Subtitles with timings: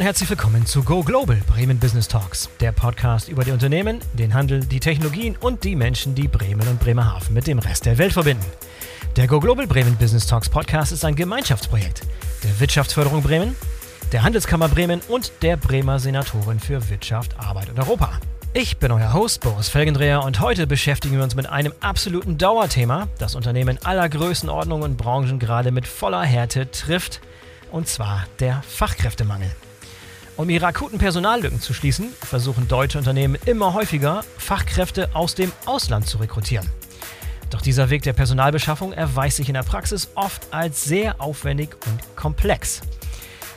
[0.00, 4.32] und herzlich willkommen zu Go Global Bremen Business Talks, der Podcast über die Unternehmen, den
[4.32, 8.14] Handel, die Technologien und die Menschen, die Bremen und Bremerhaven mit dem Rest der Welt
[8.14, 8.46] verbinden.
[9.16, 12.00] Der Go Global Bremen Business Talks Podcast ist ein Gemeinschaftsprojekt
[12.42, 13.54] der Wirtschaftsförderung Bremen,
[14.10, 18.12] der Handelskammer Bremen und der Bremer Senatorin für Wirtschaft, Arbeit und Europa.
[18.54, 23.08] Ich bin euer Host Boris Felgendreher und heute beschäftigen wir uns mit einem absoluten Dauerthema,
[23.18, 27.20] das Unternehmen aller Größenordnungen und Branchen gerade mit voller Härte trifft,
[27.70, 29.50] und zwar der Fachkräftemangel.
[30.36, 36.06] Um ihre akuten Personallücken zu schließen, versuchen deutsche Unternehmen immer häufiger, Fachkräfte aus dem Ausland
[36.06, 36.68] zu rekrutieren.
[37.50, 42.16] Doch dieser Weg der Personalbeschaffung erweist sich in der Praxis oft als sehr aufwendig und
[42.16, 42.80] komplex.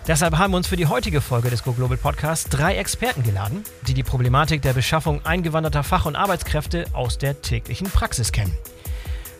[0.07, 3.63] Deshalb haben wir uns für die heutige Folge des Go Global Podcasts drei Experten geladen,
[3.87, 8.57] die die Problematik der Beschaffung eingewanderter Fach- und Arbeitskräfte aus der täglichen Praxis kennen.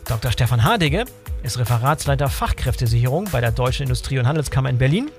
[0.06, 0.32] Dr.
[0.32, 1.04] Stefan Hardige
[1.42, 5.10] ist Referatsleiter Fachkräftesicherung bei der Deutschen Industrie- und Handelskammer in Berlin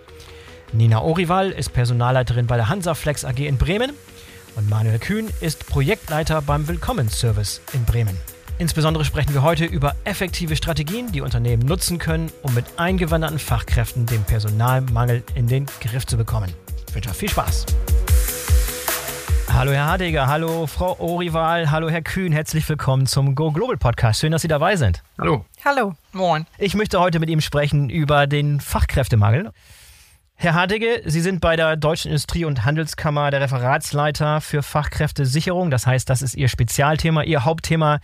[0.76, 3.94] Nina Orival ist Personalleiterin bei der Hansaflex AG in Bremen
[4.58, 8.18] und Manuel Kühn ist Projektleiter beim Willkommensservice in Bremen.
[8.58, 14.06] Insbesondere sprechen wir heute über effektive Strategien, die Unternehmen nutzen können, um mit eingewanderten Fachkräften
[14.06, 16.54] den Personalmangel in den Griff zu bekommen.
[16.90, 17.66] Ich wünsche euch viel Spaß.
[19.54, 24.20] Hallo Herr Hardiger, hallo Frau Orival, hallo Herr Kühn, herzlich willkommen zum Go Global Podcast.
[24.20, 25.02] Schön, dass Sie dabei sind.
[25.18, 25.46] Hallo.
[25.64, 26.46] Hallo, moin.
[26.58, 29.54] Ich möchte heute mit Ihnen sprechen über den Fachkräftemangel.
[30.38, 35.72] Herr Hardige, Sie sind bei der Deutschen Industrie- und Handelskammer der Referatsleiter für Fachkräftesicherung.
[35.72, 38.00] Das heißt, das ist Ihr Spezialthema, Ihr Hauptthema.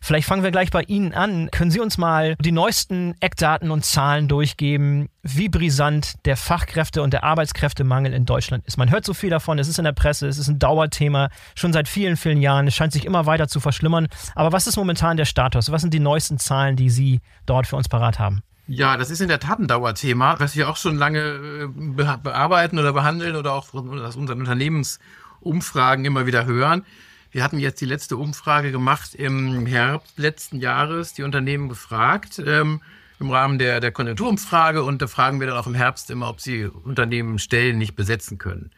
[0.00, 1.50] Vielleicht fangen wir gleich bei Ihnen an.
[1.50, 7.12] Können Sie uns mal die neuesten Eckdaten und Zahlen durchgeben, wie brisant der Fachkräfte- und
[7.12, 8.78] der Arbeitskräftemangel in Deutschland ist?
[8.78, 11.74] Man hört so viel davon, es ist in der Presse, es ist ein Dauerthema, schon
[11.74, 12.66] seit vielen, vielen Jahren.
[12.66, 14.08] Es scheint sich immer weiter zu verschlimmern.
[14.34, 15.70] Aber was ist momentan der Status?
[15.70, 18.42] Was sind die neuesten Zahlen, die Sie dort für uns parat haben?
[18.66, 22.78] Ja, das ist in der Tat ein Dauerthema, was wir auch schon lange äh, bearbeiten
[22.78, 26.84] oder behandeln oder auch aus unseren Unternehmensumfragen immer wieder hören.
[27.30, 32.80] Wir hatten jetzt die letzte Umfrage gemacht im Herbst letzten Jahres, die Unternehmen gefragt ähm,
[33.20, 36.40] im Rahmen der, der Konjunkturumfrage und da fragen wir dann auch im Herbst immer, ob
[36.40, 38.70] sie Unternehmen Stellen nicht besetzen können.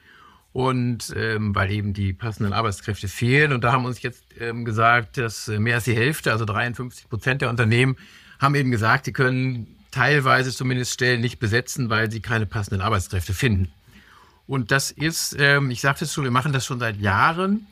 [0.52, 3.52] Und ähm, weil eben die passenden Arbeitskräfte fehlen.
[3.52, 7.42] Und da haben uns jetzt ähm, gesagt, dass mehr als die Hälfte, also 53 Prozent
[7.42, 7.96] der Unternehmen,
[8.38, 13.32] haben eben gesagt, sie können teilweise zumindest Stellen nicht besetzen, weil sie keine passenden Arbeitskräfte
[13.32, 13.72] finden.
[14.46, 17.66] Und das ist, ähm, ich sagte es schon, wir machen das schon seit Jahren.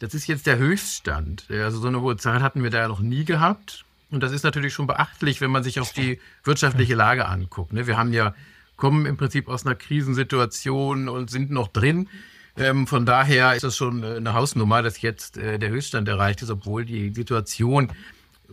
[0.00, 1.46] Das ist jetzt der Höchststand.
[1.50, 3.84] Also so eine hohe Zahl hatten wir da noch nie gehabt.
[4.10, 7.72] Und das ist natürlich schon beachtlich, wenn man sich auch die wirtschaftliche Lage anguckt.
[7.72, 7.86] Ne?
[7.86, 8.34] Wir haben ja,
[8.76, 12.08] kommen im Prinzip aus einer Krisensituation und sind noch drin.
[12.56, 16.50] Ähm, von daher ist das schon eine Hausnummer, dass jetzt äh, der Höchststand erreicht ist,
[16.50, 17.92] obwohl die Situation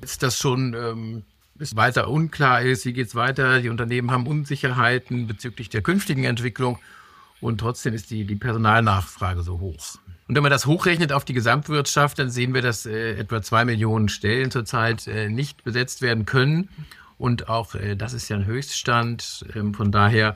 [0.02, 1.24] ist das schon ähm,
[1.59, 3.61] es weiter unklar ist, wie geht es weiter.
[3.61, 6.79] Die Unternehmen haben Unsicherheiten bezüglich der künftigen Entwicklung
[7.41, 9.95] und trotzdem ist die, die Personalnachfrage so hoch.
[10.27, 13.63] Und wenn man das hochrechnet auf die Gesamtwirtschaft, dann sehen wir, dass äh, etwa zwei
[13.63, 16.69] Millionen Stellen zurzeit äh, nicht besetzt werden können.
[17.17, 19.45] Und auch äh, das ist ja ein Höchststand.
[19.53, 20.35] Ähm, von daher,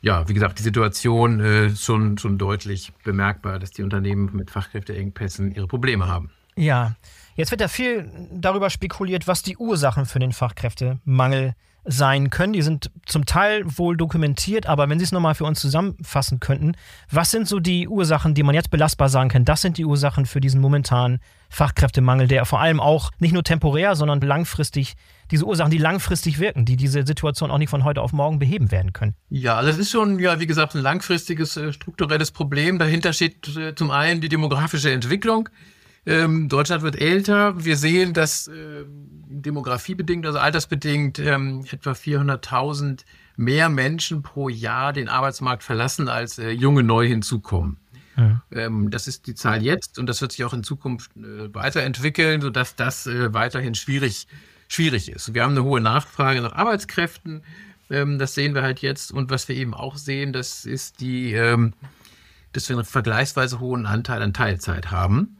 [0.00, 5.54] ja, wie gesagt, die Situation äh, schon, schon deutlich bemerkbar, dass die Unternehmen mit Fachkräfteengpässen
[5.54, 6.30] ihre Probleme haben.
[6.56, 6.96] Ja,
[7.40, 12.52] Jetzt wird ja viel darüber spekuliert, was die Ursachen für den Fachkräftemangel sein können.
[12.52, 16.74] Die sind zum Teil wohl dokumentiert, aber wenn Sie es nochmal für uns zusammenfassen könnten,
[17.10, 19.46] was sind so die Ursachen, die man jetzt belastbar sagen kann?
[19.46, 23.96] Das sind die Ursachen für diesen momentanen Fachkräftemangel, der vor allem auch nicht nur temporär,
[23.96, 24.94] sondern langfristig,
[25.30, 28.70] diese Ursachen, die langfristig wirken, die diese Situation auch nicht von heute auf morgen beheben
[28.70, 29.14] werden können.
[29.30, 32.78] Ja, also das ist schon, ja, wie gesagt, ein langfristiges äh, strukturelles Problem.
[32.78, 35.48] Dahinter steht äh, zum einen die demografische Entwicklung.
[36.06, 37.62] Ähm, Deutschland wird älter.
[37.62, 43.04] Wir sehen, dass äh, demografiebedingt, also altersbedingt, ähm, etwa 400.000
[43.36, 47.78] mehr Menschen pro Jahr den Arbeitsmarkt verlassen, als äh, junge neu hinzukommen.
[48.16, 48.42] Ja.
[48.50, 52.40] Ähm, das ist die Zahl jetzt und das wird sich auch in Zukunft äh, weiterentwickeln,
[52.40, 54.26] sodass das äh, weiterhin schwierig,
[54.68, 55.32] schwierig ist.
[55.32, 57.42] Wir haben eine hohe Nachfrage nach Arbeitskräften.
[57.88, 59.12] Ähm, das sehen wir halt jetzt.
[59.12, 61.72] Und was wir eben auch sehen, das ist die, ähm,
[62.52, 65.39] dass wir einen vergleichsweise hohen Anteil an Teilzeit haben.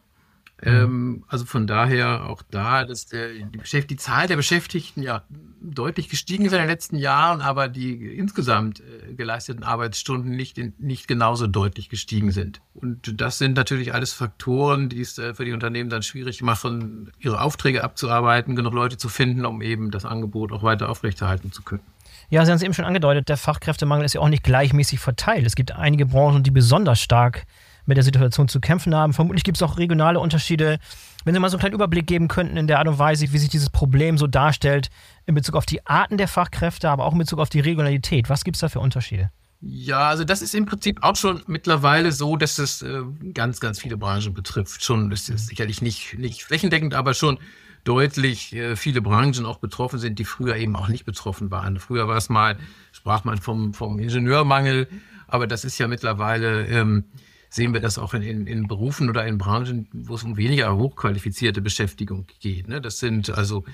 [0.63, 0.69] Mhm.
[0.69, 5.23] Ähm, also von daher auch da, dass der, die, die, Zahl der Beschäftigten ja
[5.61, 11.09] deutlich gestiegen ist in den letzten Jahren, aber die insgesamt äh, geleisteten Arbeitsstunden nicht, nicht
[11.09, 12.61] genauso deutlich gestiegen sind.
[12.75, 17.11] Und das sind natürlich alles Faktoren, die es äh, für die Unternehmen dann schwierig machen,
[17.19, 21.63] ihre Aufträge abzuarbeiten, genug Leute zu finden, um eben das Angebot auch weiter aufrechterhalten zu
[21.63, 21.83] können.
[22.29, 25.47] Ja, Sie haben es eben schon angedeutet, der Fachkräftemangel ist ja auch nicht gleichmäßig verteilt.
[25.47, 27.45] Es gibt einige Branchen, die besonders stark
[27.87, 29.13] mit der Situation zu kämpfen haben.
[29.13, 30.79] Vermutlich gibt es auch regionale Unterschiede.
[31.25, 33.39] Wenn Sie mal so einen kleinen Überblick geben könnten in der Art und Weise, wie
[33.39, 34.91] sich dieses Problem so darstellt
[35.27, 38.29] in Bezug auf die Arten der Fachkräfte, aber auch in Bezug auf die Regionalität.
[38.29, 39.31] Was gibt es da für Unterschiede?
[39.63, 43.03] Ja, also das ist im Prinzip auch schon mittlerweile so, dass es äh,
[43.35, 44.83] ganz, ganz viele Branchen betrifft.
[44.83, 47.39] Schon, das ist sicherlich nicht, nicht flächendeckend, aber schon
[47.85, 51.79] deutlich äh, viele Branchen auch betroffen sind, die früher eben auch nicht betroffen waren.
[51.79, 52.59] Früher war es mal,
[52.93, 54.89] sprach man vom, vom Ingenieurmangel,
[55.29, 57.05] aber das ist ja mittlerweile, ähm,
[57.51, 60.77] sehen wir das auch in, in, in Berufen oder in Branchen, wo es um weniger
[60.77, 62.69] hochqualifizierte Beschäftigung geht.
[62.69, 62.81] Ne?
[62.81, 63.65] Das sind also,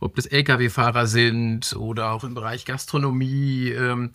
[0.00, 4.10] ob das Lkw-Fahrer sind oder auch im Bereich Gastronomie, ähm,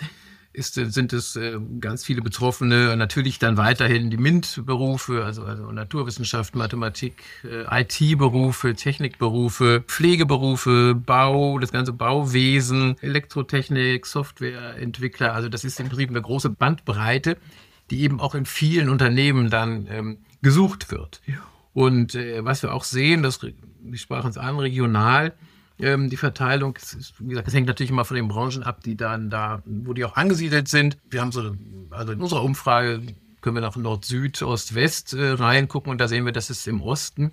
[0.56, 2.96] ist, sind es äh, ganz viele Betroffene.
[2.96, 11.72] Natürlich dann weiterhin die MINT-Berufe, also, also Naturwissenschaft, Mathematik, äh, IT-Berufe, Technikberufe, Pflegeberufe, Bau, das
[11.72, 15.34] ganze Bauwesen, Elektrotechnik, Softwareentwickler.
[15.34, 17.38] Also das ist im Prinzip eine große Bandbreite,
[17.92, 21.22] die eben auch in vielen Unternehmen dann ähm, gesucht wird.
[21.74, 23.40] Und äh, was wir auch sehen, das,
[23.92, 25.34] ich sprach uns an, regional,
[25.80, 28.96] ähm, die Verteilung, ist, wie gesagt, das hängt natürlich immer von den Branchen ab, die
[28.96, 30.98] dann da, wo die auch angesiedelt sind.
[31.10, 31.54] Wir haben so,
[31.90, 33.02] also in unserer Umfrage
[33.42, 36.66] können wir nach Nord, Süd, Ost, West äh, reingucken und da sehen wir, dass es
[36.66, 37.31] im Osten,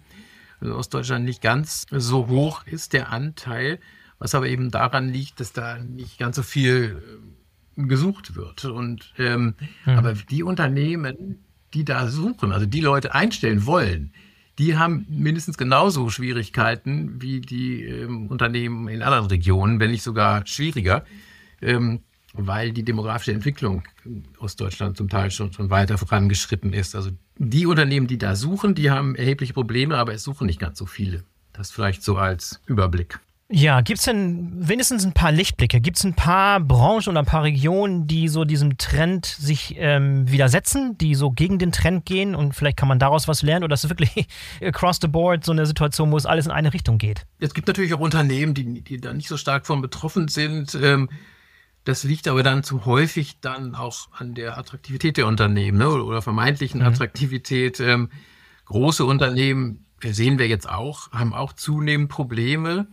[0.60, 3.78] also Ostdeutschland nicht ganz so hoch ist, der Anteil,
[4.18, 7.32] was aber eben daran liegt, dass da nicht ganz so viel äh,
[7.76, 8.64] gesucht wird.
[8.64, 9.54] Und ähm,
[9.84, 9.92] mhm.
[9.92, 14.12] aber die Unternehmen, die da suchen, also die Leute einstellen wollen,
[14.58, 20.46] die haben mindestens genauso Schwierigkeiten wie die ähm, Unternehmen in anderen Regionen, wenn nicht sogar
[20.46, 21.04] schwieriger,
[21.62, 22.00] ähm,
[22.34, 23.82] weil die demografische Entwicklung
[24.38, 26.94] aus Deutschland zum Teil schon, schon weiter vorangeschritten ist.
[26.94, 30.78] Also die Unternehmen, die da suchen, die haben erhebliche Probleme, aber es suchen nicht ganz
[30.78, 31.24] so viele.
[31.52, 33.20] Das vielleicht so als Überblick.
[33.54, 35.82] Ja, gibt es denn wenigstens ein paar Lichtblicke?
[35.82, 40.30] Gibt es ein paar Branchen oder ein paar Regionen, die so diesem Trend sich ähm,
[40.30, 43.74] widersetzen, die so gegen den Trend gehen und vielleicht kann man daraus was lernen oder
[43.74, 44.26] ist es wirklich
[44.62, 47.26] across the board so eine Situation, wo es alles in eine Richtung geht?
[47.40, 50.74] Es gibt natürlich auch Unternehmen, die, die da nicht so stark von betroffen sind.
[50.74, 51.10] Ähm,
[51.84, 55.90] das liegt aber dann zu häufig dann auch an der Attraktivität der Unternehmen ne?
[55.90, 56.86] oder vermeintlichen mhm.
[56.86, 57.80] Attraktivität.
[57.80, 58.08] Ähm,
[58.64, 62.86] große Unternehmen, sehen wir jetzt auch, haben auch zunehmend Probleme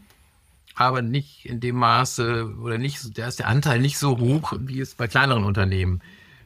[0.80, 4.80] aber nicht in dem Maße oder nicht, da ist der Anteil nicht so hoch, wie
[4.80, 6.02] es bei kleineren Unternehmen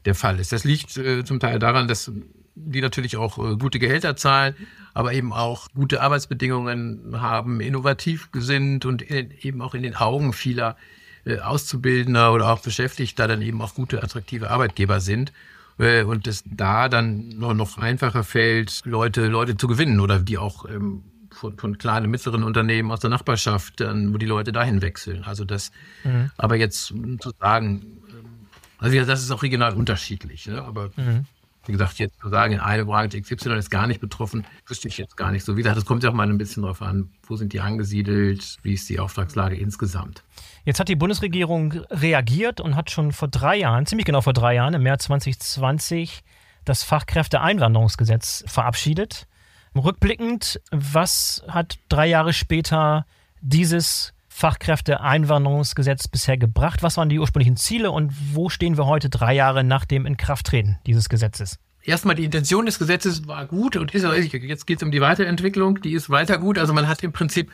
[0.06, 0.52] der Fall ist.
[0.52, 2.12] Das liegt äh, zum Teil daran, dass
[2.56, 4.56] die natürlich auch äh, gute Gehälter zahlen,
[4.96, 10.34] aber eben auch gute Arbeitsbedingungen haben, innovativ sind und in, eben auch in den Augen
[10.34, 10.78] vieler
[11.26, 15.32] äh, Auszubildender oder auch Beschäftigter dann eben auch gute, attraktive Arbeitgeber sind.
[15.78, 20.40] Äh, und es da dann noch, noch einfacher fällt, Leute, Leute zu gewinnen oder die
[20.40, 21.04] auch ähm,
[21.34, 25.24] von, von kleinen, mittleren Unternehmen aus der Nachbarschaft, dann, wo die Leute dahin wechseln.
[25.24, 25.72] Also das,
[26.04, 26.32] mhm.
[26.38, 28.48] aber jetzt zu sagen, ähm,
[28.78, 30.62] also das ist auch regional unterschiedlich, ne?
[30.62, 31.26] aber mhm.
[31.66, 34.98] wie gesagt, jetzt zu sagen, in eine Branche XY ist gar nicht betroffen, wüsste ich
[34.98, 35.56] jetzt gar nicht so.
[35.56, 38.58] Wie gesagt, das kommt ja auch mal ein bisschen drauf an, wo sind die angesiedelt,
[38.62, 40.24] wie ist die Auftragslage insgesamt.
[40.66, 44.56] Jetzt hat die Bundesregierung reagiert und hat schon vor drei Jahren, ziemlich genau vor drei
[44.56, 46.24] Jahren, im März 2020,
[46.66, 49.28] das Fachkräfteeinwanderungsgesetz verabschiedet.
[49.76, 53.06] Rückblickend, was hat drei Jahre später
[53.42, 56.84] dieses Fachkräfteeinwanderungsgesetz bisher gebracht?
[56.84, 60.80] Was waren die ursprünglichen Ziele und wo stehen wir heute drei Jahre nach dem Inkrafttreten
[60.86, 61.60] dieses Gesetzes?
[61.84, 65.82] Erstmal die Intention des Gesetzes war gut und ist jetzt geht es um die Weiterentwicklung,
[65.82, 66.58] die ist weiter gut.
[66.58, 67.52] Also man hat im Prinzip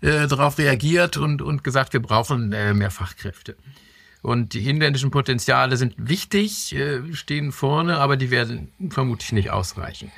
[0.00, 3.56] äh, darauf reagiert und, und gesagt, wir brauchen äh, mehr Fachkräfte.
[4.22, 10.12] Und die inländischen Potenziale sind wichtig, äh, stehen vorne, aber die werden vermutlich nicht ausreichen.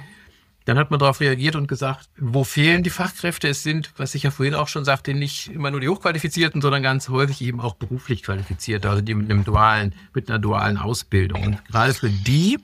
[0.64, 3.48] Dann hat man darauf reagiert und gesagt, wo fehlen die Fachkräfte?
[3.48, 6.82] Es sind, was ich ja vorhin auch schon sagte, nicht immer nur die Hochqualifizierten, sondern
[6.82, 11.44] ganz häufig eben auch beruflich Qualifizierte, also die mit einem dualen, mit einer dualen Ausbildung.
[11.44, 12.58] Und gerade für die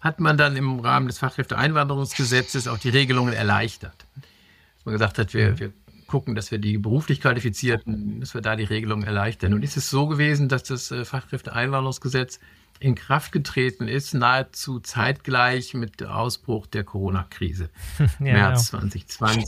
[0.00, 4.06] hat man dann im Rahmen des Fachkräfteeinwanderungsgesetzes auch die Regelungen erleichtert.
[4.14, 5.72] Dass man gesagt hat, wir, wir
[6.06, 9.54] gucken, dass wir die beruflich Qualifizierten, dass wir da die Regelungen erleichtern.
[9.54, 12.40] Und ist es so gewesen, dass das äh, Fachkräfteeinwanderungsgesetz
[12.80, 18.78] in Kraft getreten ist, nahezu zeitgleich mit Ausbruch der Corona-Krise, ja, März ja.
[18.80, 19.44] 2020.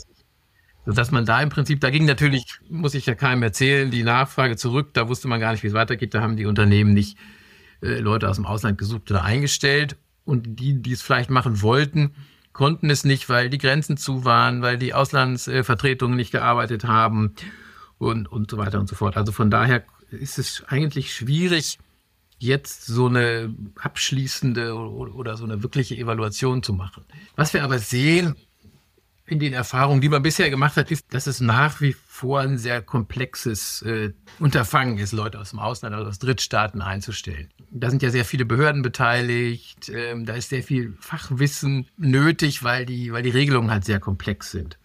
[0.86, 4.56] Sodass man da im Prinzip, da ging natürlich, muss ich ja keinem erzählen, die Nachfrage
[4.56, 7.18] zurück, da wusste man gar nicht, wie es weitergeht, da haben die Unternehmen nicht
[7.82, 12.14] äh, Leute aus dem Ausland gesucht oder eingestellt und die, die es vielleicht machen wollten,
[12.52, 17.34] konnten es nicht, weil die Grenzen zu waren, weil die Auslandsvertretungen nicht gearbeitet haben
[17.98, 19.16] und, und so weiter und so fort.
[19.16, 21.78] Also von daher ist es eigentlich schwierig,
[22.40, 27.04] jetzt so eine abschließende oder so eine wirkliche Evaluation zu machen.
[27.36, 28.34] Was wir aber sehen
[29.26, 32.58] in den Erfahrungen, die man bisher gemacht hat, ist, dass es nach wie vor ein
[32.58, 37.48] sehr komplexes äh, Unterfangen ist, Leute aus dem Ausland, also aus Drittstaaten einzustellen.
[37.70, 42.86] Da sind ja sehr viele Behörden beteiligt, ähm, da ist sehr viel Fachwissen nötig, weil
[42.86, 44.78] die, weil die Regelungen halt sehr komplex sind.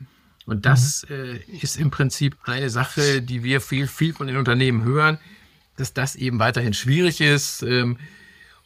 [0.46, 1.16] Und das mhm.
[1.16, 5.18] äh, ist im Prinzip eine Sache, die wir viel, viel von den Unternehmen hören,
[5.78, 7.64] dass das eben weiterhin schwierig ist.
[7.64, 7.98] Ähm,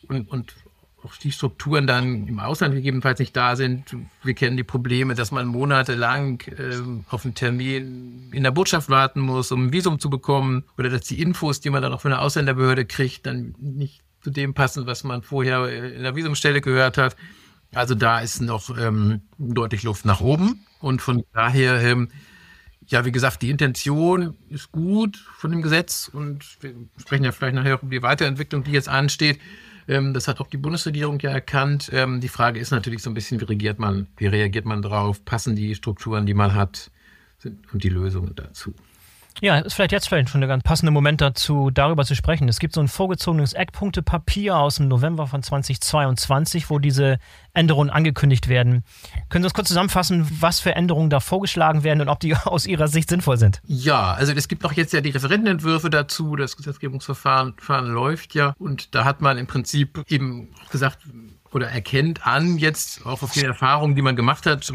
[0.08, 0.56] und, und
[1.04, 3.96] auch die Strukturen dann im Ausland gegebenenfalls nicht da sind.
[4.24, 6.76] Wir kennen die Probleme, dass man monatelang äh,
[7.10, 11.02] auf einen Termin in der Botschaft warten muss, um ein Visum zu bekommen oder dass
[11.02, 14.86] die Infos, die man dann auch von der Ausländerbehörde kriegt, dann nicht zu dem passen,
[14.86, 17.16] was man vorher in der Visumstelle gehört hat.
[17.74, 22.10] Also da ist noch ähm, deutlich Luft nach oben und von daher ähm,
[22.90, 27.56] ja, wie gesagt, die Intention ist gut von dem Gesetz und wir sprechen ja vielleicht
[27.56, 29.40] nachher um die Weiterentwicklung, die jetzt ansteht.
[29.88, 31.90] Ähm, das hat auch die Bundesregierung ja erkannt.
[31.94, 35.24] Ähm, die Frage ist natürlich so ein bisschen, wie reagiert man, wie reagiert man drauf?
[35.24, 36.92] Passen die Strukturen, die man hat,
[37.72, 38.74] und die Lösungen dazu?
[39.42, 42.50] Ja, ist vielleicht jetzt vielleicht schon ein ganz passender Moment dazu, darüber zu sprechen.
[42.50, 47.20] Es gibt so ein vorgezogenes Eckpunktepapier aus dem November von 2022, wo diese
[47.54, 48.84] Änderungen angekündigt werden.
[49.30, 52.66] Können Sie uns kurz zusammenfassen, was für Änderungen da vorgeschlagen werden und ob die aus
[52.66, 53.62] Ihrer Sicht sinnvoll sind?
[53.66, 56.36] Ja, also es gibt auch jetzt ja die Referentenentwürfe dazu.
[56.36, 57.56] Das Gesetzgebungsverfahren
[57.88, 58.54] läuft ja.
[58.58, 61.00] Und da hat man im Prinzip eben gesagt,
[61.52, 64.72] oder erkennt an, jetzt auch auf die Erfahrungen, die man gemacht hat,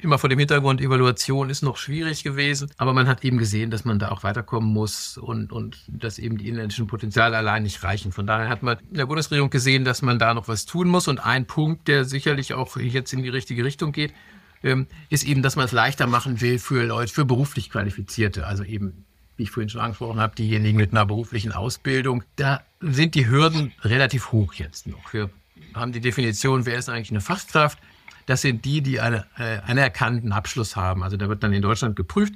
[0.00, 3.84] immer vor dem Hintergrund, Evaluation ist noch schwierig gewesen, aber man hat eben gesehen, dass
[3.84, 8.12] man da auch weiterkommen muss und, und dass eben die inländischen Potenziale allein nicht reichen.
[8.12, 11.08] Von daher hat man in der Bundesregierung gesehen, dass man da noch was tun muss.
[11.08, 14.14] Und ein Punkt, der sicherlich auch jetzt in die richtige Richtung geht,
[14.62, 18.64] ähm, ist eben, dass man es leichter machen will für Leute, für beruflich Qualifizierte, also
[18.64, 19.04] eben
[19.36, 23.72] wie ich vorhin schon angesprochen habe, diejenigen mit einer beruflichen Ausbildung, da sind die Hürden
[23.82, 25.30] relativ hoch jetzt noch für
[25.74, 27.78] haben die Definition, wer ist eigentlich eine Fachkraft?
[28.26, 31.02] Das sind die, die einen äh, anerkannten Abschluss haben.
[31.02, 32.34] Also da wird dann in Deutschland geprüft,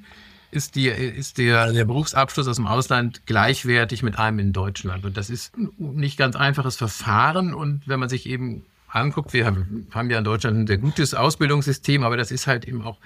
[0.52, 5.04] ist, die, ist der, der Berufsabschluss aus dem Ausland gleichwertig mit einem in Deutschland.
[5.04, 7.54] Und das ist ein nicht ganz einfaches Verfahren.
[7.54, 11.14] Und wenn man sich eben anguckt, wir haben, haben ja in Deutschland ein sehr gutes
[11.14, 12.98] Ausbildungssystem, aber das ist halt eben auch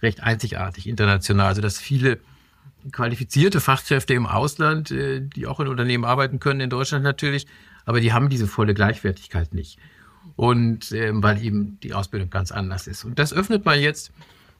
[0.00, 1.46] recht einzigartig international.
[1.46, 2.18] Also dass viele
[2.90, 7.46] qualifizierte Fachkräfte im Ausland, äh, die auch in Unternehmen arbeiten können, in Deutschland natürlich,
[7.84, 9.78] aber die haben diese volle Gleichwertigkeit nicht.
[10.36, 13.04] Und ähm, weil eben die Ausbildung ganz anders ist.
[13.04, 14.12] Und das öffnet man jetzt,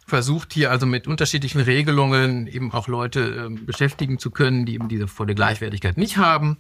[0.07, 4.89] versucht hier also mit unterschiedlichen Regelungen eben auch Leute ähm, beschäftigen zu können, die eben
[4.89, 6.59] diese volle Gleichwertigkeit nicht haben.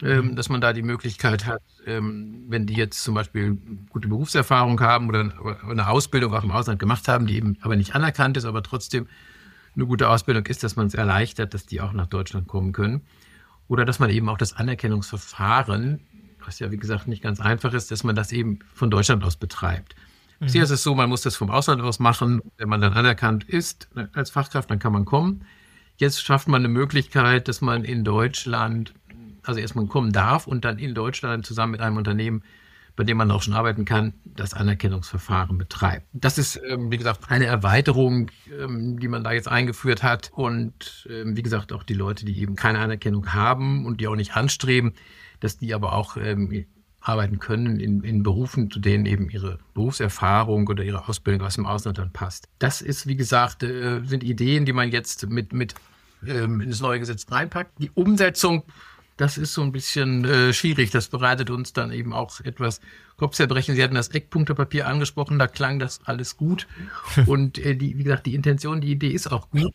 [0.00, 0.36] Ähm, mhm.
[0.36, 3.58] dass man da die Möglichkeit hat, ähm, wenn die jetzt zum Beispiel
[3.90, 5.32] gute Berufserfahrung haben oder
[5.68, 9.08] eine Ausbildung auch im Ausland gemacht haben, die eben aber nicht anerkannt ist, aber trotzdem
[9.74, 13.00] eine gute Ausbildung ist, dass man es erleichtert, dass die auch nach Deutschland kommen können.
[13.68, 16.00] Oder dass man eben auch das Anerkennungsverfahren,
[16.44, 19.36] was ja wie gesagt nicht ganz einfach ist, dass man das eben von Deutschland aus
[19.36, 19.94] betreibt.
[20.40, 20.46] Mhm.
[20.46, 22.40] Bisher ist es so, man muss das vom Ausland aus machen.
[22.56, 25.44] Wenn man dann anerkannt ist als Fachkraft, dann kann man kommen.
[25.96, 28.94] Jetzt schafft man eine Möglichkeit, dass man in Deutschland,
[29.42, 32.42] also erstmal kommen darf und dann in Deutschland zusammen mit einem Unternehmen
[32.98, 36.04] bei dem man auch schon arbeiten kann, das Anerkennungsverfahren betreibt.
[36.12, 38.28] Das ist, ähm, wie gesagt, eine Erweiterung,
[38.60, 40.32] ähm, die man da jetzt eingeführt hat.
[40.34, 44.16] Und ähm, wie gesagt, auch die Leute, die eben keine Anerkennung haben und die auch
[44.16, 44.94] nicht anstreben,
[45.38, 46.16] dass die aber auch
[47.00, 51.66] arbeiten können in, in Berufen, zu denen eben ihre Berufserfahrung oder ihre Ausbildung aus dem
[51.66, 52.48] Ausland dann passt.
[52.58, 55.76] Das ist, wie gesagt, äh, sind Ideen, die man jetzt mit, mit
[56.22, 57.78] in das neue Gesetz reinpackt.
[57.78, 58.64] Die Umsetzung
[59.18, 60.90] das ist so ein bisschen äh, schwierig.
[60.90, 62.80] Das bereitet uns dann eben auch etwas
[63.16, 63.74] Kopfzerbrechen.
[63.74, 66.66] Sie hatten das Eckpunktepapier angesprochen, da klang das alles gut.
[67.26, 69.74] Und äh, die, wie gesagt, die Intention, die Idee ist auch gut.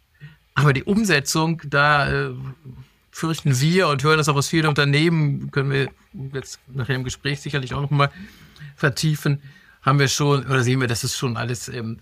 [0.55, 2.33] Aber die Umsetzung, da äh,
[3.11, 5.89] fürchten wir und hören das auch aus vielen Unternehmen, können wir
[6.33, 8.11] jetzt nachher im Gespräch sicherlich auch nochmal
[8.75, 9.41] vertiefen,
[9.81, 11.99] haben wir schon, oder sehen wir, dass es schon alles, ähm,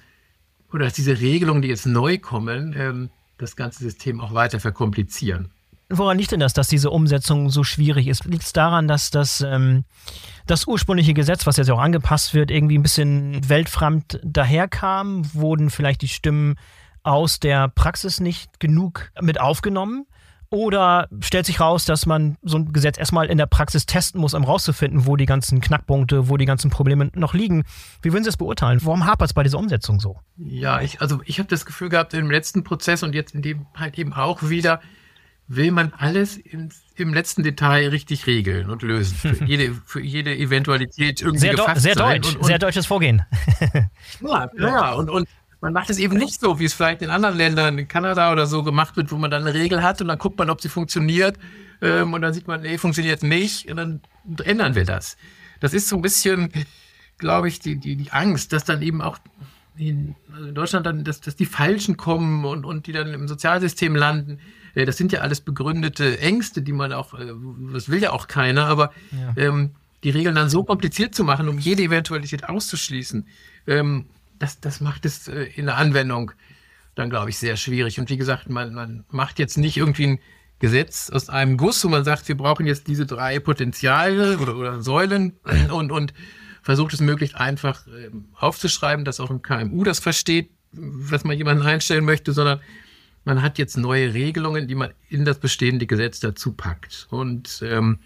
[0.71, 5.49] oder dass diese Regelungen, die jetzt neu kommen, ähm, das ganze System auch weiter verkomplizieren.
[5.91, 8.25] Woran liegt denn das, dass diese Umsetzung so schwierig ist?
[8.25, 9.83] Liegt es daran, dass das, ähm,
[10.47, 15.23] das ursprüngliche Gesetz, was jetzt auch angepasst wird, irgendwie ein bisschen weltfremd daherkam?
[15.33, 16.55] Wurden vielleicht die Stimmen
[17.03, 20.05] aus der Praxis nicht genug mit aufgenommen?
[20.53, 24.33] Oder stellt sich raus, dass man so ein Gesetz erstmal in der Praxis testen muss,
[24.33, 27.63] um rauszufinden, wo die ganzen Knackpunkte, wo die ganzen Probleme noch liegen?
[28.01, 28.79] Wie würden Sie das beurteilen?
[28.83, 30.19] Warum hapert es bei dieser Umsetzung so?
[30.37, 33.65] Ja, ich, also ich habe das Gefühl gehabt im letzten Prozess und jetzt in dem
[33.77, 34.81] halt eben auch wieder,
[35.55, 39.35] will man alles im, im letzten Detail richtig regeln und lösen.
[39.35, 42.21] Für jede, für jede Eventualität irgendwie sehr gefasst Sehr sein.
[42.21, 43.23] deutsch, und, und, sehr deutsches Vorgehen.
[44.21, 45.27] ja, ja und, und
[45.59, 48.47] man macht es eben nicht so, wie es vielleicht in anderen Ländern, in Kanada oder
[48.47, 50.69] so gemacht wird, wo man dann eine Regel hat und dann guckt man, ob sie
[50.69, 51.37] funktioniert
[51.81, 54.01] ähm, und dann sieht man, nee, funktioniert nicht und dann
[54.43, 55.17] ändern wir das.
[55.59, 56.51] Das ist so ein bisschen,
[57.17, 59.19] glaube ich, die, die, die Angst, dass dann eben auch
[59.77, 63.27] in, also in Deutschland dann, dass, dass die Falschen kommen und, und die dann im
[63.27, 64.39] Sozialsystem landen
[64.75, 67.33] das sind ja alles begründete Ängste, die man auch, äh,
[67.73, 69.33] das will ja auch keiner, aber ja.
[69.43, 69.71] ähm,
[70.03, 73.27] die Regeln dann so kompliziert zu machen, um jede Eventualität auszuschließen,
[73.67, 74.05] ähm,
[74.39, 76.31] das, das macht es äh, in der Anwendung
[76.95, 77.99] dann, glaube ich, sehr schwierig.
[77.99, 80.19] Und wie gesagt, man, man macht jetzt nicht irgendwie ein
[80.59, 84.81] Gesetz aus einem Guss, wo man sagt, wir brauchen jetzt diese drei Potenziale oder, oder
[84.81, 85.33] Säulen
[85.71, 86.13] und, und
[86.61, 91.65] versucht es möglichst einfach äh, aufzuschreiben, dass auch ein KMU das versteht, was man jemanden
[91.65, 92.61] einstellen möchte, sondern
[93.23, 97.07] man hat jetzt neue Regelungen, die man in das bestehende Gesetz dazu packt.
[97.09, 97.99] Und ähm,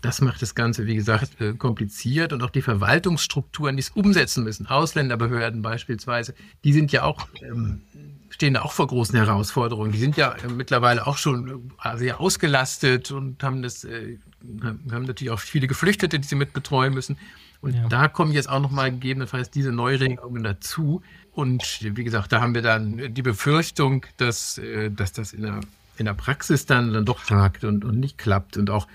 [0.00, 4.44] das macht das Ganze, wie gesagt, äh, kompliziert und auch die Verwaltungsstrukturen, die es umsetzen
[4.44, 6.34] müssen, Ausländerbehörden beispielsweise,
[6.64, 7.82] die sind ja auch, ähm,
[8.30, 9.90] stehen da auch vor großen Herausforderungen.
[9.90, 14.18] Die sind ja äh, mittlerweile auch schon äh, sehr ausgelastet und haben das, äh,
[14.62, 17.18] haben natürlich auch viele Geflüchtete, die sie mit betreuen müssen.
[17.60, 17.88] Und ja.
[17.88, 21.02] da kommen jetzt auch nochmal gegebenenfalls diese Neuregelungen dazu.
[21.32, 25.60] Und wie gesagt, da haben wir dann die Befürchtung, dass, äh, dass das in der,
[25.96, 28.86] in der Praxis dann, dann doch hakt und, und nicht klappt und auch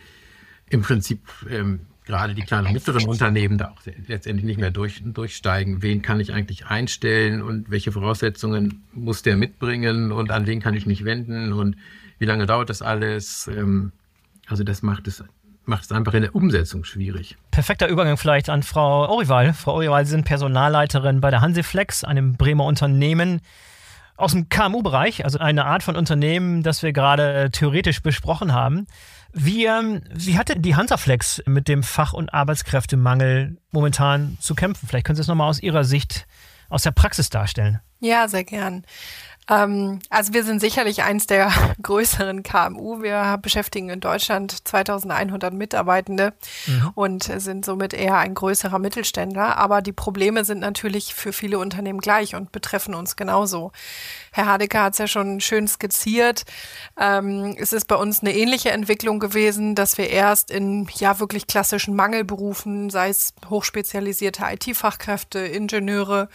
[0.69, 5.01] im Prinzip ähm, gerade die kleinen und mittleren Unternehmen da auch letztendlich nicht mehr durch,
[5.03, 5.81] durchsteigen.
[5.81, 10.73] Wen kann ich eigentlich einstellen und welche Voraussetzungen muss der mitbringen und an wen kann
[10.73, 11.77] ich mich wenden und
[12.19, 13.47] wie lange dauert das alles?
[13.47, 13.91] Ähm,
[14.47, 15.23] also das macht es
[15.65, 17.37] macht es einfach in der Umsetzung schwierig.
[17.51, 19.53] Perfekter Übergang vielleicht an Frau Orival.
[19.53, 23.41] Frau Orival, Sie sind Personalleiterin bei der Hanseflex, einem Bremer Unternehmen
[24.15, 28.87] aus dem KMU-Bereich, also eine Art von Unternehmen, das wir gerade äh, theoretisch besprochen haben.
[29.31, 34.87] Wie, ähm, wie hat denn die Hansaflex mit dem Fach- und Arbeitskräftemangel momentan zu kämpfen?
[34.87, 36.27] Vielleicht können Sie es nochmal aus Ihrer Sicht,
[36.69, 37.79] aus der Praxis darstellen.
[37.99, 38.83] Ja, sehr gern.
[39.49, 43.01] Ähm, also wir sind sicherlich eins der größeren KMU.
[43.01, 46.33] Wir beschäftigen in Deutschland 2100 Mitarbeitende
[46.67, 46.91] mhm.
[46.95, 49.57] und sind somit eher ein größerer Mittelständler.
[49.57, 53.71] Aber die Probleme sind natürlich für viele Unternehmen gleich und betreffen uns genauso.
[54.31, 56.43] Herr Hadeke hat es ja schon schön skizziert.
[56.97, 61.47] Ähm, es ist bei uns eine ähnliche Entwicklung gewesen, dass wir erst in ja wirklich
[61.47, 66.29] klassischen Mangelberufen, sei es hochspezialisierte IT-Fachkräfte, Ingenieure,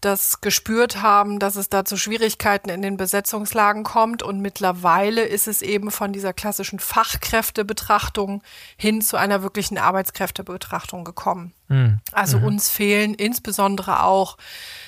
[0.00, 4.22] das gespürt haben, dass es da zu Schwierigkeiten in den Besetzungslagen kommt.
[4.22, 8.42] Und mittlerweile ist es eben von dieser klassischen Fachkräftebetrachtung
[8.76, 11.52] hin zu einer wirklichen Arbeitskräftebetrachtung gekommen.
[11.68, 12.00] Mhm.
[12.12, 12.44] Also mhm.
[12.46, 14.36] uns fehlen insbesondere auch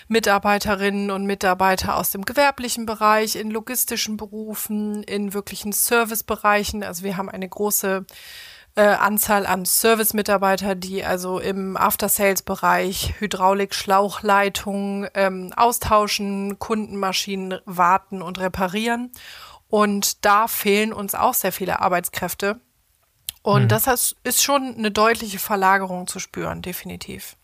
[0.09, 6.83] Mitarbeiterinnen und Mitarbeiter aus dem gewerblichen Bereich, in logistischen Berufen, in wirklichen Servicebereichen.
[6.83, 8.05] Also wir haben eine große
[8.75, 18.39] äh, Anzahl an Service-Mitarbeiter, die also im After-Sales-Bereich Hydraulik, Schlauchleitungen ähm, austauschen, Kundenmaschinen warten und
[18.39, 19.13] reparieren.
[19.69, 22.61] Und da fehlen uns auch sehr viele Arbeitskräfte.
[23.43, 23.69] Und mhm.
[23.69, 27.37] das ist schon eine deutliche Verlagerung zu spüren, definitiv.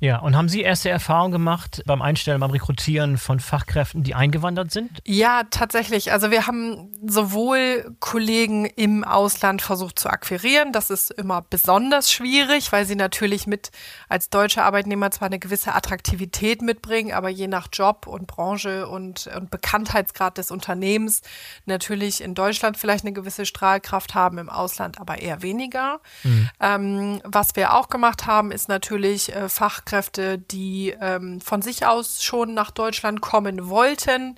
[0.00, 4.70] Ja, und haben Sie erste Erfahrungen gemacht beim Einstellen, beim Rekrutieren von Fachkräften, die eingewandert
[4.70, 4.90] sind?
[5.04, 6.12] Ja, tatsächlich.
[6.12, 10.72] Also wir haben sowohl Kollegen im Ausland versucht zu akquirieren.
[10.72, 13.70] Das ist immer besonders schwierig, weil sie natürlich mit
[14.08, 19.28] als deutsche Arbeitnehmer zwar eine gewisse Attraktivität mitbringen, aber je nach Job und Branche und,
[19.36, 21.22] und Bekanntheitsgrad des Unternehmens
[21.66, 26.00] natürlich in Deutschland vielleicht eine gewisse Strahlkraft haben, im Ausland aber eher weniger.
[26.22, 26.50] Mhm.
[26.60, 31.86] Ähm, was wir auch gemacht haben, ist natürlich äh, Fachkräfte Fachkräfte, die ähm, von sich
[31.86, 34.36] aus schon nach Deutschland kommen wollten,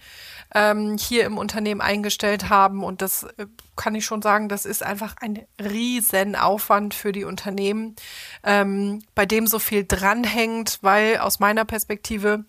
[0.54, 2.84] ähm, hier im Unternehmen eingestellt haben.
[2.84, 7.96] Und das äh, kann ich schon sagen, das ist einfach ein Riesenaufwand für die Unternehmen,
[8.44, 12.44] ähm, bei dem so viel dranhängt, weil aus meiner Perspektive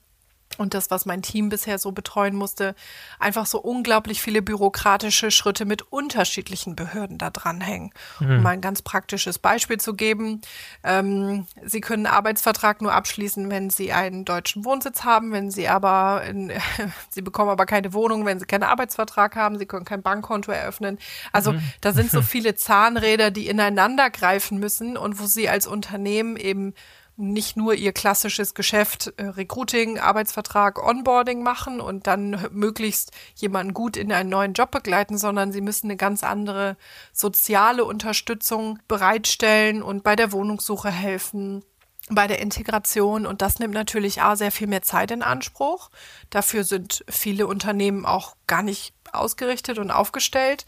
[0.57, 2.75] und das, was mein Team bisher so betreuen musste,
[3.19, 7.91] einfach so unglaublich viele bürokratische Schritte mit unterschiedlichen Behörden da dranhängen.
[8.19, 8.31] Mhm.
[8.31, 10.41] Um mal ein ganz praktisches Beispiel zu geben.
[10.83, 15.67] Ähm, Sie können einen Arbeitsvertrag nur abschließen, wenn Sie einen deutschen Wohnsitz haben, wenn Sie
[15.67, 16.51] aber, in,
[17.09, 20.97] Sie bekommen aber keine Wohnung, wenn Sie keinen Arbeitsvertrag haben, Sie können kein Bankkonto eröffnen.
[21.31, 21.61] Also mhm.
[21.81, 26.73] da sind so viele Zahnräder, die ineinander greifen müssen und wo Sie als Unternehmen eben
[27.21, 33.95] nicht nur ihr klassisches Geschäft äh, Recruiting, Arbeitsvertrag, Onboarding machen und dann möglichst jemanden gut
[33.95, 36.77] in einen neuen Job begleiten, sondern sie müssen eine ganz andere
[37.13, 41.63] soziale Unterstützung bereitstellen und bei der Wohnungssuche helfen,
[42.09, 45.89] bei der Integration und das nimmt natürlich auch sehr viel mehr Zeit in Anspruch.
[46.29, 50.65] Dafür sind viele Unternehmen auch gar nicht ausgerichtet und aufgestellt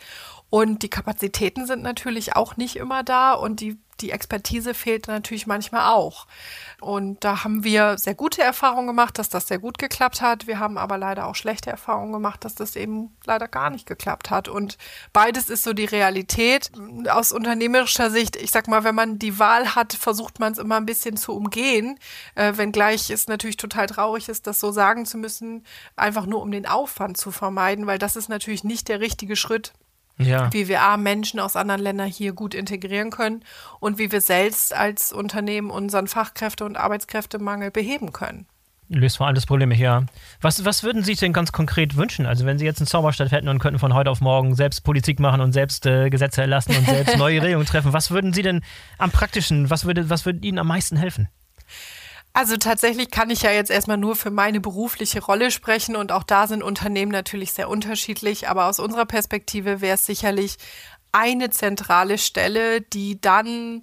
[0.50, 5.48] und die Kapazitäten sind natürlich auch nicht immer da und die die Expertise fehlt natürlich
[5.48, 6.28] manchmal auch.
[6.82, 10.48] Und da haben wir sehr gute Erfahrungen gemacht, dass das sehr gut geklappt hat.
[10.48, 14.30] Wir haben aber leider auch schlechte Erfahrungen gemacht, dass das eben leider gar nicht geklappt
[14.30, 14.48] hat.
[14.48, 14.78] Und
[15.14, 16.72] beides ist so die Realität.
[17.10, 20.78] Aus unternehmerischer Sicht, ich sag mal, wenn man die Wahl hat, versucht man es immer
[20.78, 21.98] ein bisschen zu umgehen.
[22.36, 25.64] Äh, wenngleich es natürlich total traurig ist, das so sagen zu müssen,
[25.96, 29.74] einfach nur um den Aufwand zu vermeiden, weil das ist natürlich nicht der richtige Schritt
[30.18, 30.52] ja.
[30.54, 33.44] wie wir A, Menschen aus anderen Ländern hier gut integrieren können
[33.80, 38.46] und wie wir selbst als Unternehmen unseren Fachkräfte- und Arbeitskräftemangel beheben können.
[38.90, 40.06] Löst vor allem das Problem hier.
[40.42, 42.26] Was, was würden Sie sich denn ganz konkret wünschen?
[42.26, 45.20] Also wenn Sie jetzt einen Zauberstadt hätten und könnten von heute auf morgen selbst Politik
[45.20, 48.62] machen und selbst äh, Gesetze erlassen und selbst neue Regelungen treffen, was würden Sie denn
[48.98, 51.28] am praktischen, was würde, was würde Ihnen am meisten helfen?
[52.36, 56.24] Also tatsächlich kann ich ja jetzt erstmal nur für meine berufliche Rolle sprechen und auch
[56.24, 60.58] da sind Unternehmen natürlich sehr unterschiedlich, aber aus unserer Perspektive wäre es sicherlich
[61.12, 63.82] eine zentrale Stelle, die dann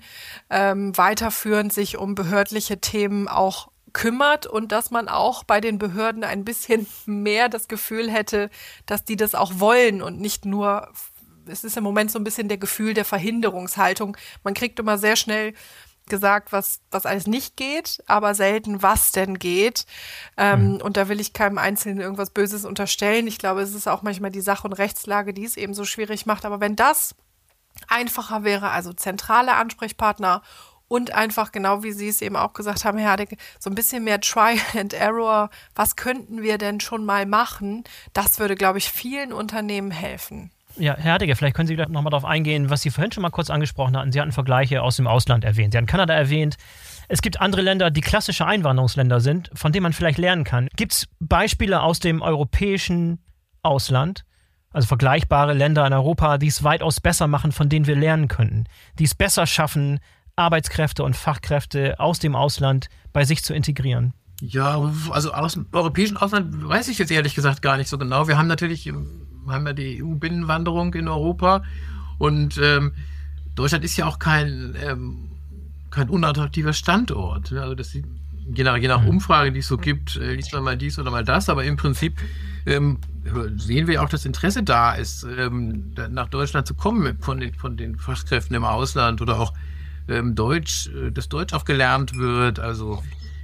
[0.50, 6.24] ähm, weiterführend sich um behördliche Themen auch kümmert und dass man auch bei den Behörden
[6.24, 8.50] ein bisschen mehr das Gefühl hätte,
[8.84, 10.88] dass die das auch wollen und nicht nur,
[11.46, 14.16] es ist im Moment so ein bisschen der Gefühl der Verhinderungshaltung.
[14.42, 15.54] Man kriegt immer sehr schnell
[16.10, 19.86] gesagt, was, was alles nicht geht, aber selten, was denn geht.
[20.36, 20.80] Ähm, mhm.
[20.82, 23.26] Und da will ich keinem Einzelnen irgendwas Böses unterstellen.
[23.26, 26.26] Ich glaube, es ist auch manchmal die Sache und Rechtslage, die es eben so schwierig
[26.26, 26.44] macht.
[26.44, 27.14] Aber wenn das
[27.88, 30.42] einfacher wäre, also zentrale Ansprechpartner
[30.88, 34.02] und einfach genau wie Sie es eben auch gesagt haben, Herr Hardecke, so ein bisschen
[34.02, 35.48] mehr Try and Error.
[35.74, 37.84] Was könnten wir denn schon mal machen?
[38.12, 40.50] Das würde, glaube ich, vielen Unternehmen helfen.
[40.76, 43.30] Ja, Herr Herdecke, vielleicht können Sie noch mal darauf eingehen, was Sie vorhin schon mal
[43.30, 44.12] kurz angesprochen hatten.
[44.12, 45.72] Sie hatten Vergleiche aus dem Ausland erwähnt.
[45.72, 46.56] Sie hatten Kanada erwähnt.
[47.08, 50.68] Es gibt andere Länder, die klassische Einwanderungsländer sind, von denen man vielleicht lernen kann.
[50.76, 53.18] Gibt es Beispiele aus dem europäischen
[53.62, 54.24] Ausland,
[54.70, 58.64] also vergleichbare Länder in Europa, die es weitaus besser machen, von denen wir lernen könnten,
[58.98, 59.98] die es besser schaffen,
[60.36, 64.14] Arbeitskräfte und Fachkräfte aus dem Ausland bei sich zu integrieren?
[64.40, 64.80] Ja,
[65.10, 68.28] also aus dem europäischen Ausland weiß ich jetzt ehrlich gesagt gar nicht so genau.
[68.28, 68.90] Wir haben natürlich
[69.50, 71.62] haben ja die EU-Binnenwanderung in Europa
[72.18, 72.92] und ähm,
[73.54, 75.30] Deutschland ist ja auch kein, ähm,
[75.90, 77.52] kein unattraktiver Standort.
[77.52, 79.08] Also das, je, nach, je nach mhm.
[79.08, 81.76] Umfrage, die es so gibt, äh, liest man mal dies oder mal das, aber im
[81.76, 82.20] Prinzip
[82.66, 82.98] ähm,
[83.56, 87.76] sehen wir auch, dass Interesse da ist, ähm, nach Deutschland zu kommen von den, von
[87.76, 89.52] den Fachkräften im Ausland oder auch
[90.08, 92.58] ähm, Deutsch, äh, dass Deutsch auch gelernt wird.
[92.58, 93.02] Also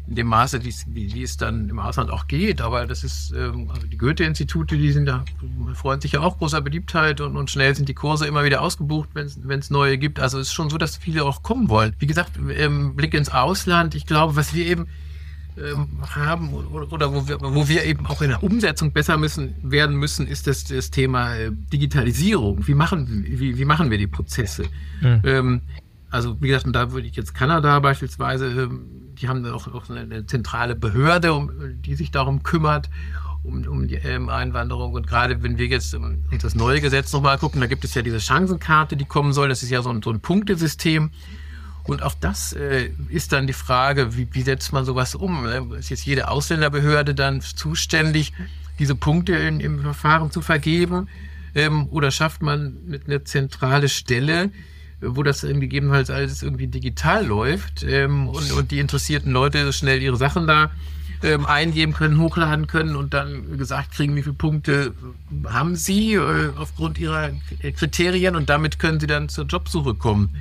[0.09, 0.75] in dem Maße, wie,
[1.15, 2.61] wie es dann im Ausland auch geht.
[2.61, 5.25] Aber das ist, ähm, also die Goethe-Institute, die sind da,
[5.75, 9.09] freuen sich ja auch großer Beliebtheit und, und schnell sind die Kurse immer wieder ausgebucht,
[9.15, 10.21] wenn es neue gibt.
[10.21, 11.95] Also es ist schon so, dass viele auch kommen wollen.
[11.99, 14.87] Wie gesagt, ähm, Blick ins Ausland, ich glaube, was wir eben
[15.59, 19.55] ähm, haben oder, oder wo, wir, wo wir eben auch in der Umsetzung besser müssen
[19.63, 22.67] werden müssen, ist das, das Thema äh, Digitalisierung.
[22.67, 24.65] Wie machen, wie, wie machen wir die Prozesse?
[25.01, 25.21] Mhm.
[25.25, 25.61] Ähm,
[26.11, 30.27] also wie gesagt, da würde ich jetzt Kanada beispielsweise ähm, die haben auch, auch eine
[30.27, 31.51] zentrale Behörde, um,
[31.83, 32.89] die sich darum kümmert,
[33.43, 34.93] um, um die ähm, Einwanderung.
[34.93, 37.95] Und gerade wenn wir jetzt um, uns das neue Gesetz nochmal gucken, da gibt es
[37.95, 39.49] ja diese Chancenkarte, die kommen soll.
[39.49, 41.11] Das ist ja so ein, so ein Punktesystem.
[41.85, 45.45] Und auch das äh, ist dann die Frage, wie, wie setzt man sowas um?
[45.45, 45.77] Ne?
[45.79, 48.33] Ist jetzt jede Ausländerbehörde dann zuständig,
[48.79, 51.09] diese Punkte in, im Verfahren zu vergeben?
[51.55, 54.51] Ähm, oder schafft man eine zentrale Stelle,
[55.01, 60.17] wo das gegebenenfalls alles irgendwie digital läuft ähm, und, und die interessierten Leute schnell ihre
[60.17, 60.71] Sachen da
[61.23, 64.95] ähm, eingeben können, hochladen können und dann gesagt kriegen, wie viele Punkte
[65.47, 67.31] haben sie äh, aufgrund ihrer
[67.77, 70.37] Kriterien und damit können sie dann zur Jobsuche kommen.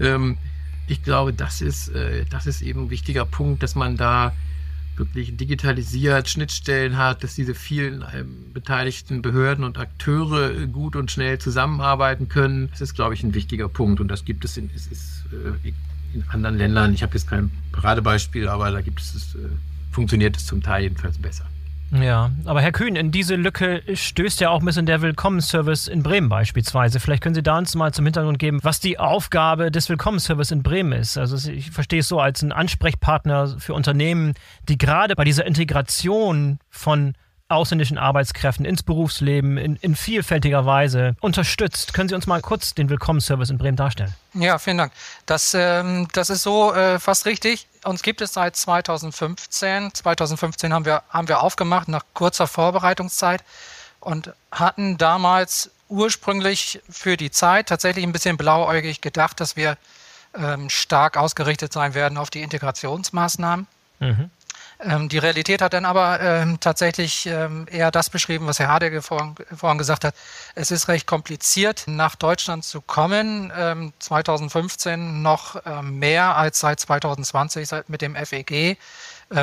[0.00, 0.38] Ähm,
[0.86, 4.32] ich glaube, das ist, äh, das ist eben ein wichtiger Punkt, dass man da
[5.00, 11.10] wirklich digitalisiert, Schnittstellen hat, dass diese vielen ähm, beteiligten Behörden und Akteure äh, gut und
[11.10, 12.68] schnell zusammenarbeiten können.
[12.70, 15.72] Das ist, glaube ich, ein wichtiger Punkt und das gibt es in, es ist, äh,
[16.14, 16.94] in anderen Ländern.
[16.94, 19.38] Ich habe jetzt kein Paradebeispiel, aber da gibt es, äh,
[19.90, 21.46] funktioniert es zum Teil jedenfalls besser.
[21.92, 26.04] Ja, aber Herr Kühn, in diese Lücke stößt ja auch ein bisschen der Willkommensservice in
[26.04, 27.00] Bremen beispielsweise.
[27.00, 30.62] Vielleicht können Sie da uns mal zum Hintergrund geben, was die Aufgabe des Willkommensservice in
[30.62, 31.18] Bremen ist.
[31.18, 34.34] Also ich verstehe es so als ein Ansprechpartner für Unternehmen,
[34.68, 37.14] die gerade bei dieser Integration von
[37.50, 41.92] ausländischen Arbeitskräften ins Berufsleben in, in vielfältiger Weise unterstützt.
[41.92, 44.14] Können Sie uns mal kurz den Willkommensservice in Bremen darstellen?
[44.34, 44.92] Ja, vielen Dank.
[45.26, 47.66] Das, ähm, das ist so äh, fast richtig.
[47.84, 49.94] Uns gibt es seit 2015.
[49.94, 53.42] 2015 haben wir, haben wir aufgemacht nach kurzer Vorbereitungszeit
[54.00, 59.76] und hatten damals ursprünglich für die Zeit tatsächlich ein bisschen blauäugig gedacht, dass wir
[60.34, 63.66] ähm, stark ausgerichtet sein werden auf die Integrationsmaßnahmen.
[63.98, 64.30] Mhm.
[64.82, 69.02] Ähm, die Realität hat dann aber ähm, tatsächlich ähm, eher das beschrieben, was Herr Hadege
[69.02, 70.14] vorhin, vorhin, gesagt hat.
[70.54, 73.52] Es ist recht kompliziert, nach Deutschland zu kommen.
[73.98, 78.50] 2015 ähm, noch ähm, mehr als seit 2020 seit, mit dem FEG.
[78.50, 78.76] Äh,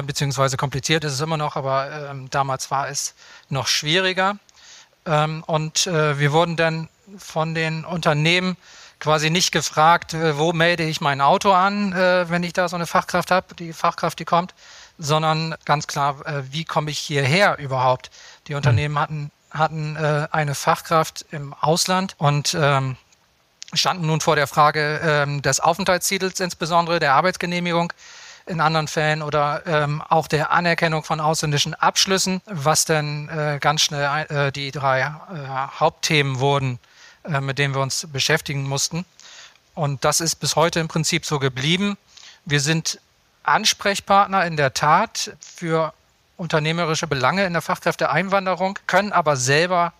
[0.03, 3.13] beziehungsweise kompliziert ist es immer noch, aber ähm, damals war es
[3.49, 4.37] noch schwieriger.
[5.05, 8.57] und äh, wir wurden dann von den Unternehmen
[8.99, 12.75] quasi nicht gefragt, äh, wo melde ich mein Auto an, äh, wenn ich da so
[12.75, 14.53] eine Fachkraft habe, die Fachkraft, die kommt,
[14.97, 18.09] sondern ganz klar, äh, wie komme ich hierher überhaupt?
[18.47, 18.99] Die Unternehmen mhm.
[18.99, 22.97] hatten, hatten äh, eine Fachkraft im Ausland und ähm,
[23.73, 27.93] standen nun vor der Frage ähm, des Aufenthaltstitels, insbesondere der Arbeitsgenehmigung.
[28.45, 33.81] in anderen Fällen oder ähm, auch der Anerkennung von ausländischen Abschlüssen, was dann äh, ganz
[33.81, 35.09] schnell äh, die drei äh,
[35.79, 36.79] Hauptthemen wurden,
[37.25, 39.03] äh, mit denen wir uns beschäftigen mussten.
[39.75, 41.97] Und das ist bis heute im Prinzip so geblieben.
[42.45, 43.01] Wir sind
[43.47, 45.93] Ansprechpartner in der Tat für
[46.37, 49.93] unternehmerische Belange in der Fachkräfteeinwanderung, können aber selber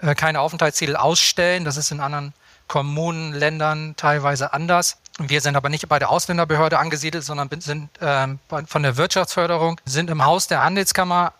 [0.00, 1.64] äh, keine Aufenthaltstitel ausstellen.
[1.64, 2.32] Das ist in anderen
[2.68, 4.98] Kommunen, Ländern teilweise anders.
[5.18, 8.28] Wir sind aber nicht bei der Ausländerbehörde angesiedelt, sondern sind äh,
[8.66, 11.32] von der Wirtschaftsförderung, sind im Haus der Handelskammer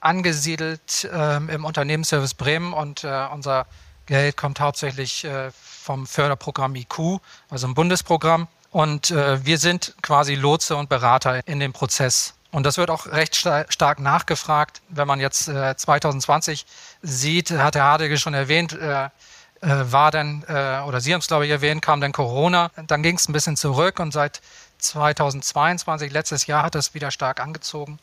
[0.00, 3.66] angesiedelt äh, im Unternehmensservice Bremen und äh, unser
[4.06, 7.20] Geld kommt hauptsächlich äh, vom Förderprogramm IQ,
[7.50, 8.48] also ein Bundesprogramm.
[8.70, 12.34] Und äh, wir sind quasi Lotse und Berater in dem Prozess.
[12.52, 14.82] Und das wird auch recht stark nachgefragt.
[14.88, 16.66] Wenn man jetzt 2020
[17.00, 19.08] sieht, hat Herr Hardege schon erwähnt, äh,
[19.60, 22.70] war dann, äh, oder Sie haben es glaube ich erwähnt, kam dann Corona.
[22.86, 24.40] Dann ging es ein bisschen zurück und seit
[24.78, 27.98] 2022, letztes Jahr, hat es wieder stark angezogen,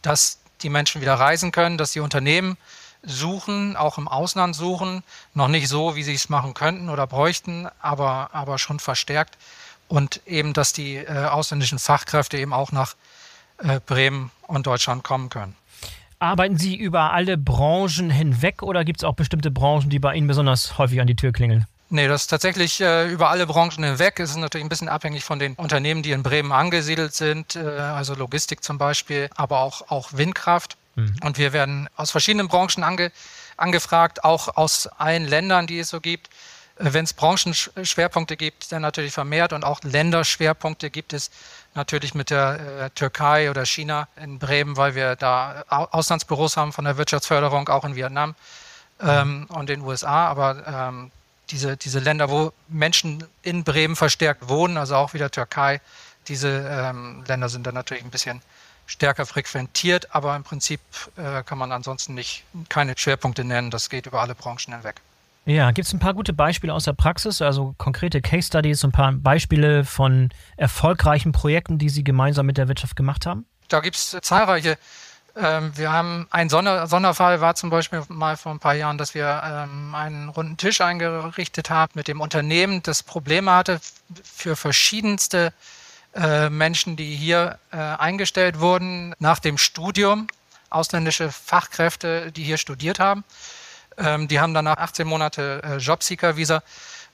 [0.00, 2.56] dass die Menschen wieder reisen können, dass die Unternehmen
[3.02, 5.02] suchen, auch im Ausland suchen,
[5.34, 9.36] noch nicht so, wie sie es machen könnten oder bräuchten, aber, aber schon verstärkt.
[9.92, 12.94] Und eben, dass die äh, ausländischen Fachkräfte eben auch nach
[13.58, 15.54] äh, Bremen und Deutschland kommen können.
[16.18, 20.28] Arbeiten Sie über alle Branchen hinweg oder gibt es auch bestimmte Branchen, die bei Ihnen
[20.28, 21.66] besonders häufig an die Tür klingeln?
[21.90, 24.18] Nee, das ist tatsächlich äh, über alle Branchen hinweg.
[24.18, 27.58] Es ist natürlich ein bisschen abhängig von den Unternehmen, die in Bremen angesiedelt sind, äh,
[27.58, 30.78] also Logistik zum Beispiel, aber auch, auch Windkraft.
[30.94, 31.16] Mhm.
[31.22, 33.12] Und wir werden aus verschiedenen Branchen ange,
[33.58, 36.30] angefragt, auch aus allen Ländern, die es so gibt.
[36.76, 41.30] Äh, Wenn es Branchenschwerpunkte gibt, dann natürlich vermehrt und auch Länderschwerpunkte gibt es
[41.74, 46.84] natürlich mit der äh, Türkei oder China in Bremen, weil wir da Auslandsbüros haben von
[46.84, 48.34] der Wirtschaftsförderung, auch in Vietnam
[49.00, 50.28] ähm, und den USA.
[50.28, 51.10] Aber ähm,
[51.50, 55.80] diese, diese Länder, wo Menschen in Bremen verstärkt wohnen, also auch wieder Türkei,
[56.28, 58.40] diese ähm, Länder sind dann natürlich ein bisschen
[58.86, 60.80] stärker frequentiert, aber im Prinzip
[61.16, 63.70] äh, kann man ansonsten nicht keine Schwerpunkte nennen.
[63.70, 65.00] Das geht über alle Branchen hinweg.
[65.44, 68.92] Ja, gibt es ein paar gute Beispiele aus der Praxis, also konkrete Case Studies, ein
[68.92, 73.44] paar Beispiele von erfolgreichen Projekten, die Sie gemeinsam mit der Wirtschaft gemacht haben?
[73.68, 74.78] Da gibt es zahlreiche.
[75.34, 79.14] Ähm, wir haben ein Sonder Sonderfall war zum Beispiel mal vor ein paar Jahren, dass
[79.14, 83.80] wir ähm, einen runden Tisch eingerichtet haben mit dem Unternehmen, das Probleme hatte
[84.22, 85.52] für verschiedenste
[86.14, 90.28] äh, Menschen, die hier äh, eingestellt wurden nach dem Studium,
[90.70, 93.24] ausländische Fachkräfte, die hier studiert haben
[93.98, 96.62] ähm, die haben danach 18 Monate äh, Jobseeker-Visa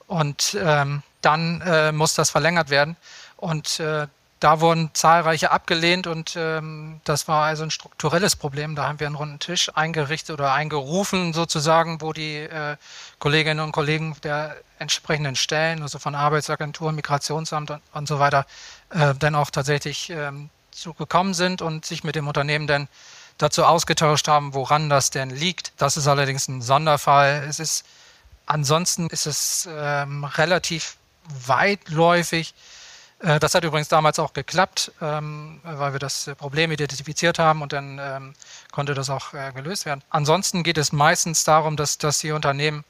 [0.07, 2.97] und ähm, dann äh, muss das verlängert werden.
[3.37, 4.07] Und äh,
[4.41, 8.77] da wurden zahlreiche abgelehnt und ähm, das war also ein strukturelles Problem.
[8.77, 12.77] Da haben wir einen runden Tisch eingerichtet oder eingerufen sozusagen, wo die äh,
[13.19, 18.47] Kolleginnen und Kollegen der entsprechenden Stellen, also von Arbeitsagentur, Migrationsamt und, und so weiter,
[18.91, 22.87] äh, dann auch tatsächlich ähm, zugekommen sind und sich mit dem Unternehmen dann
[23.39, 25.73] dazu ausgetauscht haben, woran das denn liegt.
[25.79, 27.45] Das ist allerdings ein Sonderfall.
[27.49, 27.85] Es ist
[28.49, 30.97] ansonsten ist es ähm, relativ
[31.47, 32.55] weitläufig.
[33.21, 37.73] Äh, das hat übrigens damals auch geklappt, ähm, weil wir das Problem identifiziert haben und
[37.73, 38.35] dann ähm,
[38.73, 40.03] konnte das auch äh, gelöst werden.
[40.11, 42.85] Ansonsten geht es meistens darum, dass, dass die Unternehmen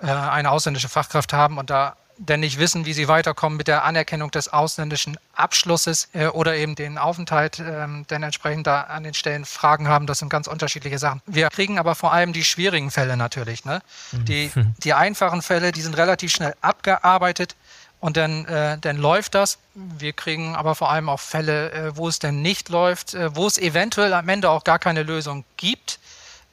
[0.00, 3.84] äh, eine ausländische Fachkraft haben und da denn nicht wissen, wie sie weiterkommen mit der
[3.84, 9.14] Anerkennung des ausländischen Abschlusses äh, oder eben den Aufenthalt, ähm, denn entsprechend da an den
[9.14, 10.06] Stellen Fragen haben.
[10.06, 11.22] Das sind ganz unterschiedliche Sachen.
[11.24, 13.64] Wir kriegen aber vor allem die schwierigen Fälle natürlich.
[13.64, 13.80] Ne?
[14.12, 14.24] Mhm.
[14.26, 14.50] Die,
[14.84, 17.56] die einfachen Fälle, die sind relativ schnell abgearbeitet
[18.00, 19.58] und dann, äh, dann läuft das.
[19.74, 23.46] Wir kriegen aber vor allem auch Fälle, äh, wo es denn nicht läuft, äh, wo
[23.46, 25.98] es eventuell am Ende auch gar keine Lösung gibt,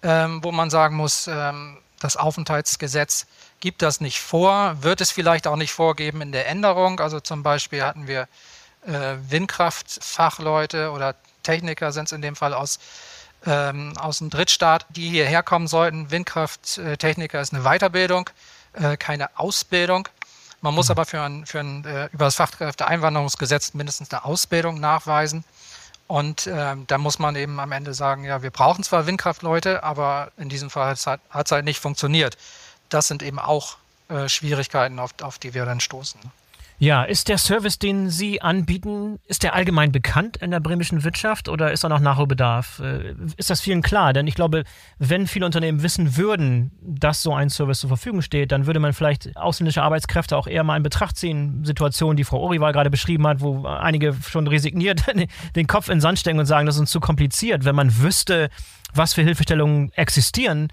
[0.02, 3.28] ähm, wo man sagen muss, ähm, das Aufenthaltsgesetz
[3.60, 7.00] gibt das nicht vor, wird es vielleicht auch nicht vorgeben in der Änderung.
[7.00, 8.28] Also zum Beispiel hatten wir
[8.86, 12.80] äh, Windkraftfachleute oder Techniker sind es in dem Fall aus,
[13.46, 16.12] ähm, aus dem Drittstaat, die hierher kommen sollten.
[16.12, 18.30] Windkrafttechniker ist eine Weiterbildung,
[18.74, 20.08] äh, keine Ausbildung.
[20.62, 20.92] Man muss mhm.
[20.92, 25.44] aber für ein, für ein äh, über das Fachkräfteeinwanderungsgesetz mindestens eine Ausbildung nachweisen.
[26.08, 30.32] Und ähm, da muss man eben am Ende sagen, ja, wir brauchen zwar Windkraftleute, aber
[30.38, 32.38] in diesem Fall hat es halt nicht funktioniert
[32.90, 33.78] das sind eben auch
[34.10, 36.20] äh, Schwierigkeiten, auf, auf die wir dann stoßen.
[36.80, 41.50] Ja, ist der Service, den Sie anbieten, ist der allgemein bekannt in der bremischen Wirtschaft
[41.50, 42.80] oder ist da noch Nachholbedarf?
[42.80, 44.14] Äh, ist das vielen klar?
[44.14, 44.64] Denn ich glaube,
[45.00, 48.94] wenn viele Unternehmen wissen würden, dass so ein Service zur Verfügung steht, dann würde man
[48.94, 51.66] vielleicht ausländische Arbeitskräfte auch eher mal in Betracht ziehen.
[51.66, 55.02] Situationen, die Frau Oriwal gerade beschrieben hat, wo einige schon resigniert
[55.56, 57.66] den Kopf in den Sand stecken und sagen, das ist uns zu kompliziert.
[57.66, 58.52] Wenn man wüsste,
[58.94, 60.68] was für Hilfestellungen existieren,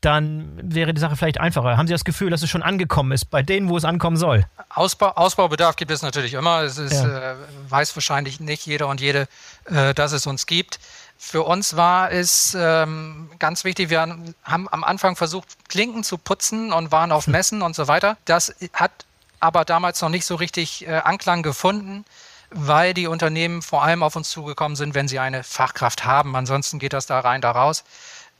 [0.00, 1.76] dann wäre die Sache vielleicht einfacher.
[1.76, 4.46] Haben Sie das Gefühl, dass es schon angekommen ist, bei denen, wo es ankommen soll?
[4.70, 6.62] Ausbau, Ausbaubedarf gibt es natürlich immer.
[6.62, 7.32] Es ist, ja.
[7.32, 7.34] äh,
[7.68, 9.28] weiß wahrscheinlich nicht jeder und jede,
[9.66, 10.80] äh, dass es uns gibt.
[11.18, 14.34] Für uns war es ähm, ganz wichtig, wir haben
[14.70, 18.16] am Anfang versucht, Klinken zu putzen und waren auf Messen und so weiter.
[18.24, 18.90] Das hat
[19.38, 22.06] aber damals noch nicht so richtig äh, Anklang gefunden,
[22.50, 26.34] weil die Unternehmen vor allem auf uns zugekommen sind, wenn sie eine Fachkraft haben.
[26.36, 27.84] Ansonsten geht das da rein, da raus.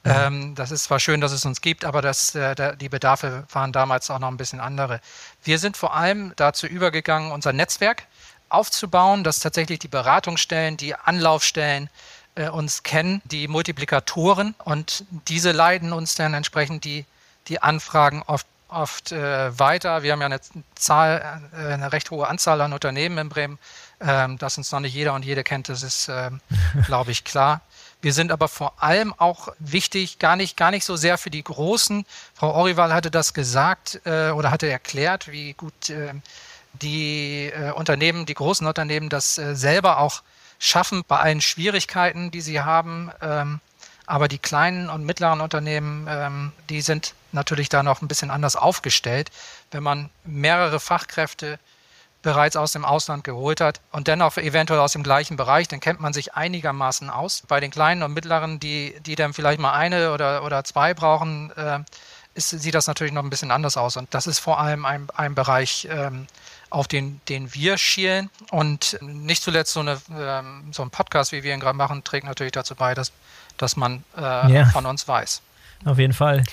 [0.04, 3.72] Ähm, das ist zwar schön, dass es uns gibt, aber das, äh, die Bedarfe waren
[3.72, 5.00] damals auch noch ein bisschen andere.
[5.42, 8.06] Wir sind vor allem dazu übergegangen, unser Netzwerk
[8.48, 11.90] aufzubauen, dass tatsächlich die Beratungsstellen, die Anlaufstellen
[12.34, 17.04] äh, uns kennen, die Multiplikatoren und diese leiten uns dann entsprechend die,
[17.48, 20.02] die Anfragen oft, oft äh, weiter.
[20.02, 20.40] Wir haben ja eine
[20.74, 23.58] Zahl, äh, eine recht hohe Anzahl an Unternehmen in Bremen,
[24.00, 26.40] ähm, dass uns noch nicht jeder und jede kennt, das ist, ähm,
[26.86, 27.60] glaube ich, klar.
[28.02, 31.44] Wir sind aber vor allem auch wichtig, gar nicht, gar nicht so sehr für die
[31.44, 32.06] Großen.
[32.34, 36.14] Frau Orival hatte das gesagt äh, oder hatte erklärt, wie gut äh,
[36.72, 40.22] die äh, Unternehmen, die großen Unternehmen das äh, selber auch
[40.58, 43.10] schaffen bei allen Schwierigkeiten, die sie haben.
[43.20, 43.60] Ähm,
[44.06, 48.56] aber die kleinen und mittleren Unternehmen, ähm, die sind natürlich da noch ein bisschen anders
[48.56, 49.30] aufgestellt.
[49.70, 51.58] Wenn man mehrere Fachkräfte
[52.22, 56.00] bereits aus dem Ausland geholt hat und dennoch eventuell aus dem gleichen Bereich, dann kennt
[56.00, 57.42] man sich einigermaßen aus.
[57.48, 61.50] Bei den kleinen und mittleren, die, die dann vielleicht mal eine oder, oder zwei brauchen,
[61.56, 61.78] äh,
[62.34, 63.96] ist, sieht das natürlich noch ein bisschen anders aus.
[63.96, 66.26] Und das ist vor allem ein, ein Bereich, ähm,
[66.68, 68.30] auf den, den wir schielen.
[68.50, 72.26] Und nicht zuletzt so, eine, ähm, so ein Podcast, wie wir ihn gerade machen, trägt
[72.26, 73.12] natürlich dazu bei, dass,
[73.56, 74.64] dass man äh, ja.
[74.66, 75.42] von uns weiß.
[75.84, 76.44] Auf jeden Fall.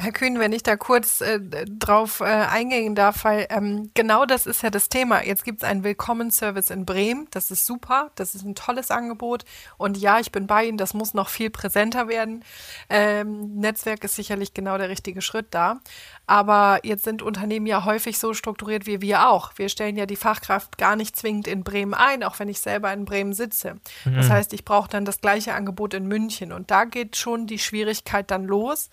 [0.00, 4.44] Herr Kühn, wenn ich da kurz äh, drauf äh, eingehen darf, weil ähm, genau das
[4.44, 5.24] ist ja das Thema.
[5.24, 7.28] Jetzt gibt es einen Willkommenservice in Bremen.
[7.30, 8.10] Das ist super.
[8.16, 9.44] Das ist ein tolles Angebot.
[9.78, 10.78] Und ja, ich bin bei Ihnen.
[10.78, 12.44] Das muss noch viel präsenter werden.
[12.90, 15.78] Ähm, Netzwerk ist sicherlich genau der richtige Schritt da.
[16.26, 19.52] Aber jetzt sind Unternehmen ja häufig so strukturiert wie wir auch.
[19.56, 22.92] Wir stellen ja die Fachkraft gar nicht zwingend in Bremen ein, auch wenn ich selber
[22.92, 23.74] in Bremen sitze.
[24.04, 24.16] Mhm.
[24.16, 26.50] Das heißt, ich brauche dann das gleiche Angebot in München.
[26.50, 28.88] Und da geht schon die Schwierigkeit dann los,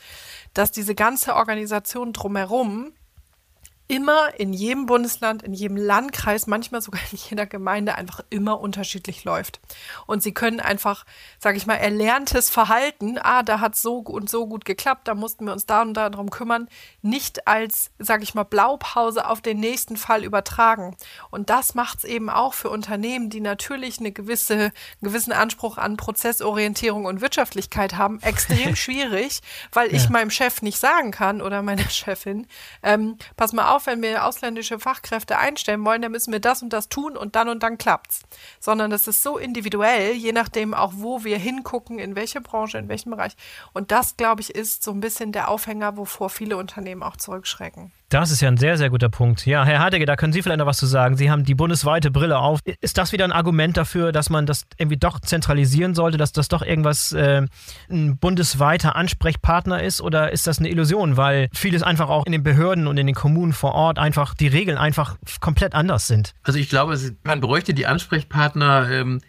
[0.53, 2.93] dass diese ganze Organisation drumherum
[3.91, 9.25] immer in jedem Bundesland, in jedem Landkreis, manchmal sogar in jeder Gemeinde einfach immer unterschiedlich
[9.25, 9.59] läuft.
[10.05, 11.05] Und sie können einfach,
[11.39, 15.43] sage ich mal, erlerntes Verhalten, ah, da hat so und so gut geklappt, da mussten
[15.43, 16.69] wir uns da und da darum kümmern,
[17.01, 20.95] nicht als, sage ich mal, Blaupause auf den nächsten Fall übertragen.
[21.29, 25.77] Und das macht es eben auch für Unternehmen, die natürlich eine gewisse, einen gewissen Anspruch
[25.77, 29.41] an Prozessorientierung und Wirtschaftlichkeit haben, extrem schwierig,
[29.73, 29.97] weil ja.
[29.97, 32.47] ich meinem Chef nicht sagen kann oder meiner Chefin,
[32.83, 36.61] ähm, pass mal auf, auf, wenn wir ausländische Fachkräfte einstellen wollen, dann müssen wir das
[36.61, 38.21] und das tun und dann und dann klappt's.
[38.59, 42.87] Sondern es ist so individuell, je nachdem auch, wo wir hingucken, in welche Branche, in
[42.87, 43.35] welchem Bereich.
[43.73, 47.91] Und das, glaube ich, ist so ein bisschen der Aufhänger, wovor viele Unternehmen auch zurückschrecken.
[48.11, 49.45] Das ist ja ein sehr, sehr guter Punkt.
[49.45, 51.15] Ja, Herr Hartege, da können Sie vielleicht noch was zu sagen.
[51.15, 52.59] Sie haben die bundesweite Brille auf.
[52.81, 56.49] Ist das wieder ein Argument dafür, dass man das irgendwie doch zentralisieren sollte, dass das
[56.49, 57.47] doch irgendwas äh,
[57.89, 60.01] ein bundesweiter Ansprechpartner ist?
[60.01, 63.15] Oder ist das eine Illusion, weil vieles einfach auch in den Behörden und in den
[63.15, 66.33] Kommunen vor Ort einfach die Regeln einfach komplett anders sind?
[66.43, 69.21] Also ich glaube, man bräuchte die Ansprechpartner ähm,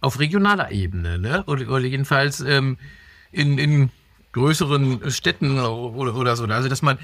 [0.00, 1.42] auf regionaler Ebene, ne?
[1.48, 2.78] Oder, oder jedenfalls ähm,
[3.32, 3.90] in, in
[4.32, 6.44] größeren Städten oder, so.
[6.44, 6.98] Also, dass man,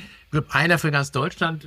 [0.51, 1.67] einer für ganz Deutschland,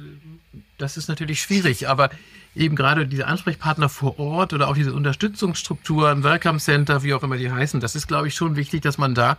[0.77, 2.09] das ist natürlich schwierig, aber
[2.55, 7.37] eben gerade diese Ansprechpartner vor Ort oder auch diese Unterstützungsstrukturen, Welcome Center, wie auch immer
[7.37, 9.37] die heißen, das ist, glaube ich, schon wichtig, dass man da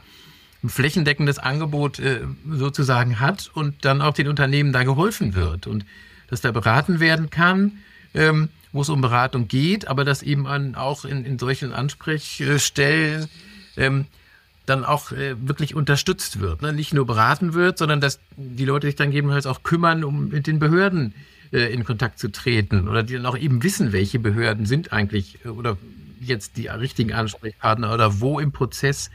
[0.63, 5.87] ein flächendeckendes Angebot äh, sozusagen hat und dann auch den Unternehmen da geholfen wird und
[6.29, 7.79] dass da beraten werden kann,
[8.15, 13.29] ähm, wo es um Beratung geht, aber dass eben auch in, in solchen Ansprechstellen
[13.77, 14.07] ähm,
[14.67, 16.63] dann auch äh, wirklich unterstützt wird.
[16.63, 16.73] Ne?
[16.73, 20.47] Nicht nur beraten wird, sondern dass die Leute sich dann gegebenenfalls auch kümmern, um mit
[20.47, 21.15] den Behörden
[21.53, 25.45] äh, in Kontakt zu treten oder die dann auch eben wissen, welche Behörden sind eigentlich
[25.45, 25.77] äh, oder
[26.21, 29.11] jetzt die richtigen Ansprechpartner oder wo im Prozess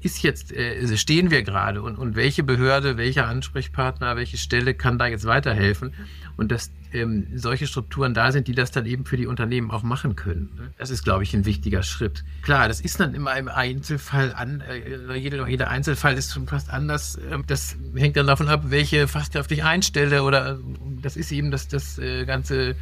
[0.00, 4.98] ist jetzt, äh, stehen wir gerade und, und welche Behörde, welcher Ansprechpartner, welche Stelle kann
[4.98, 5.92] da jetzt weiterhelfen
[6.36, 9.82] und dass ähm, solche Strukturen da sind, die das dann eben für die Unternehmen auch
[9.82, 10.50] machen können.
[10.56, 10.70] Ne?
[10.78, 12.24] Das ist, glaube ich, ein wichtiger Schritt.
[12.42, 16.70] Klar, das ist dann immer im Einzelfall an, äh, jeder, jeder Einzelfall ist schon fast
[16.70, 17.18] anders.
[17.30, 20.56] Ähm, das hängt dann davon ab, welche Fachkraft ich einstelle oder äh,
[21.02, 22.76] das ist eben das, das äh, ganze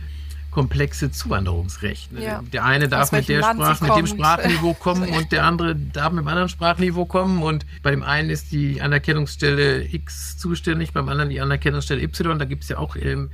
[0.56, 2.12] komplexe Zuwanderungsrecht.
[2.12, 2.24] Ne?
[2.24, 2.42] Ja.
[2.50, 6.20] Der eine darf mit der Sprache, mit dem Sprachniveau kommen und der andere darf mit
[6.20, 7.42] einem anderen Sprachniveau kommen.
[7.42, 12.38] Und bei dem einen ist die Anerkennungsstelle X zuständig, beim anderen die Anerkennungsstelle Y.
[12.38, 13.28] Da gibt es ja auch ähm,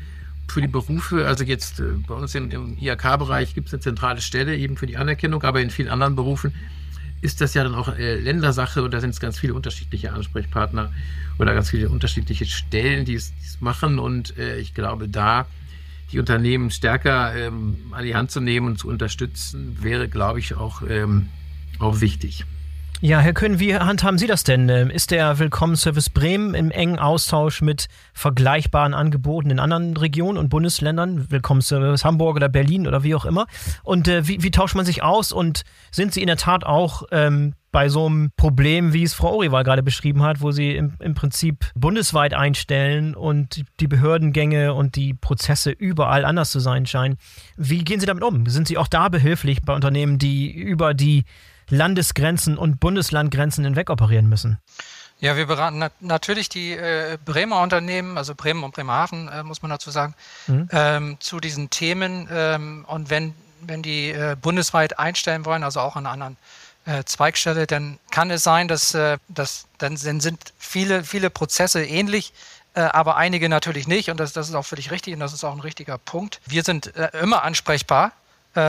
[0.48, 4.20] für die Berufe, also jetzt äh, bei uns im, im IHK-Bereich gibt es eine zentrale
[4.20, 6.52] Stelle eben für die Anerkennung, aber in vielen anderen Berufen
[7.20, 10.92] ist das ja dann auch äh, Ländersache und da sind es ganz viele unterschiedliche Ansprechpartner
[11.38, 14.00] oder ganz viele unterschiedliche Stellen, die es, machen.
[14.00, 15.46] Und äh, ich glaube, da
[16.12, 20.54] die Unternehmen stärker ähm, an die Hand zu nehmen und zu unterstützen, wäre, glaube ich,
[20.54, 21.28] auch, ähm,
[21.78, 22.44] auch wichtig.
[23.04, 24.68] Ja, Herr Köhn, wie handhaben Sie das denn?
[24.68, 30.50] Ähm, ist der Willkommenservice Bremen im engen Austausch mit vergleichbaren Angeboten in anderen Regionen und
[30.50, 31.28] Bundesländern?
[31.28, 33.48] Willkommenservice Hamburg oder Berlin oder wie auch immer.
[33.82, 35.32] Und äh, wie, wie, tauscht man sich aus?
[35.32, 39.34] Und sind Sie in der Tat auch ähm, bei so einem Problem, wie es Frau
[39.34, 44.94] Oriwal gerade beschrieben hat, wo Sie im, im Prinzip bundesweit einstellen und die Behördengänge und
[44.94, 47.16] die Prozesse überall anders zu sein scheinen?
[47.56, 48.46] Wie gehen Sie damit um?
[48.46, 51.24] Sind Sie auch da behilflich bei Unternehmen, die über die
[51.70, 54.58] Landesgrenzen und Bundeslandgrenzen hinweg operieren müssen?
[55.18, 59.62] Ja, wir beraten nat natürlich die äh, Bremer Unternehmen, also Bremen und Bremerhaven, äh, muss
[59.62, 60.14] man dazu sagen,
[60.46, 60.68] mhm.
[60.72, 62.28] ähm, zu diesen Themen.
[62.30, 66.61] Ähm, und wenn, wenn die äh, bundesweit einstellen wollen, also auch an anderen äh,
[67.04, 72.32] Zweigstelle, dann kann es sein, dass, äh, dass dann sind viele, viele Prozesse ähnlich,
[72.74, 74.10] äh, aber einige natürlich nicht.
[74.10, 76.40] Und das, das ist auch völlig richtig und das ist auch ein richtiger Punkt.
[76.46, 78.12] Wir sind immer ansprechbar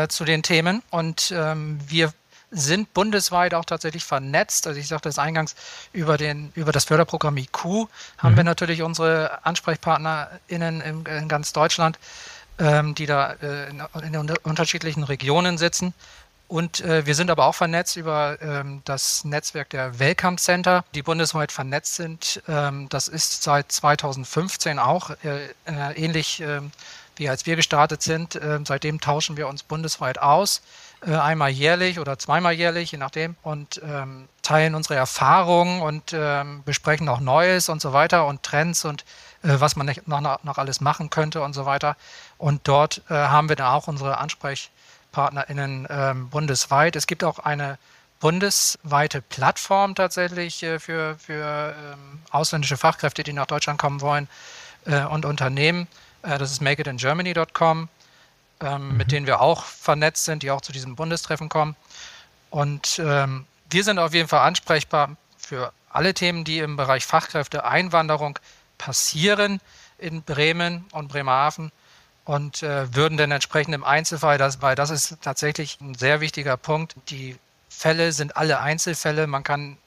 [0.07, 2.13] zu den Themen und ähm, wir
[2.53, 4.67] sind bundesweit auch tatsächlich vernetzt.
[4.67, 5.55] Also ich sagte das eingangs
[5.91, 7.87] über, den, über das Förderprogramm IQ
[8.17, 8.37] haben mhm.
[8.37, 11.99] wir natürlich unsere AnsprechpartnerInnen in, in ganz Deutschland,
[12.59, 13.83] ähm, die da äh, in,
[14.13, 15.93] in, unterschiedlichen Regionen sitzen.
[16.47, 21.01] Und äh, wir sind aber auch vernetzt über ähm, das Netzwerk der Welcome Center, die
[21.01, 22.43] bundesweit vernetzt sind.
[22.47, 26.71] Ähm, das ist seit 2015 auch äh, äh, ähnlich ähm,
[27.15, 28.35] wie als wir gestartet sind.
[28.35, 30.61] Ähm, seitdem tauschen wir uns bundesweit aus
[31.05, 36.63] äh, einmal jährlich oder zweimal jährlich, je nachdem, und ähm, teilen unsere Erfahrungen und ähm,
[36.65, 39.03] besprechen auch Neues und so weiter und Trends und
[39.43, 41.95] äh, was man noch, noch, alles machen könnte und so weiter.
[42.37, 44.17] Und dort äh, haben wir dann auch unsere
[45.13, 46.95] AnsprechpartnerInnen ähm, bundesweit.
[46.95, 47.77] Es gibt auch eine
[48.19, 54.27] bundesweite Plattform tatsächlich äh, für, für ähm, ausländische Fachkräfte, die nach Deutschland kommen wollen
[54.85, 55.87] äh, und Unternehmen.
[56.23, 57.89] Äh, das ist makeitingermany.com
[58.61, 58.97] ähm, mhm.
[58.97, 61.75] mit denen wir auch vernetzt sind, die auch zu diesem Bundestreffen kommen.
[62.49, 68.39] Und ähm, wir sind auf jeden Fall ansprechbar für alle Themen, die im Bereich Fachkräfteeinwanderung
[68.77, 69.59] passieren
[69.97, 71.71] in Bremen und Bremerhaven
[72.25, 76.57] und äh, würden dann entsprechend im Einzelfall, das, weil das ist tatsächlich ein sehr wichtiger
[76.57, 77.37] Punkt, die
[77.69, 79.27] Fälle sind alle Einzelfälle.
[79.27, 79.77] Man kann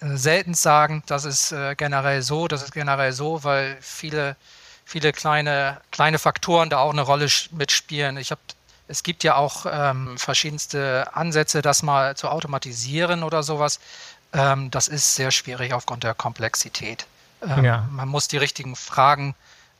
[0.00, 4.36] äh, selten sagen, das ist äh, generell so, das ist generell so, weil viele
[4.86, 8.16] viele kleine, kleine Faktoren da auch eine Rolle mitspielen.
[8.16, 8.40] Ich habe
[8.88, 13.80] es gibt ja auch ähm, verschiedenste Ansätze, das mal zu automatisieren oder sowas.
[14.32, 17.04] Ähm, das ist sehr schwierig aufgrund der Komplexität.
[17.42, 17.88] Ähm, ja.
[17.90, 19.34] Man muss die richtigen Fragen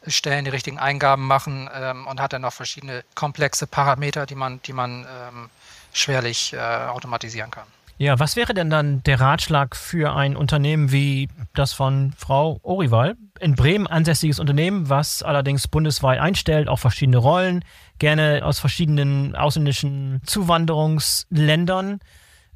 [0.07, 4.61] stellen, die richtigen Eingaben machen ähm, und hat dann noch verschiedene komplexe Parameter, die man,
[4.63, 5.51] die man ähm,
[5.93, 7.65] schwerlich äh, automatisieren kann.
[7.99, 13.17] Ja, was wäre denn dann der Ratschlag für ein Unternehmen wie das von Frau Orival?
[13.41, 17.65] In Bremen ansässiges Unternehmen, was allerdings bundesweit einstellt, auch verschiedene Rollen,
[17.99, 22.01] gerne aus verschiedenen ausländischen Zuwanderungsländern.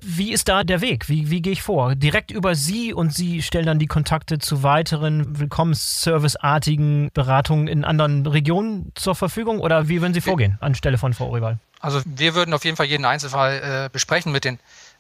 [0.00, 1.08] Wie ist da der Weg?
[1.08, 1.94] Wie, wie gehe ich vor?
[1.94, 8.26] Direkt über Sie und Sie stellen dann die Kontakte zu weiteren Willkommensservice-artigen Beratungen in anderen
[8.26, 9.60] Regionen zur Verfügung?
[9.60, 11.58] Oder wie würden Sie vorgehen anstelle von Frau Orival?
[11.80, 14.58] Also wir würden auf jeden Fall jeden Einzelfall äh, besprechen mit den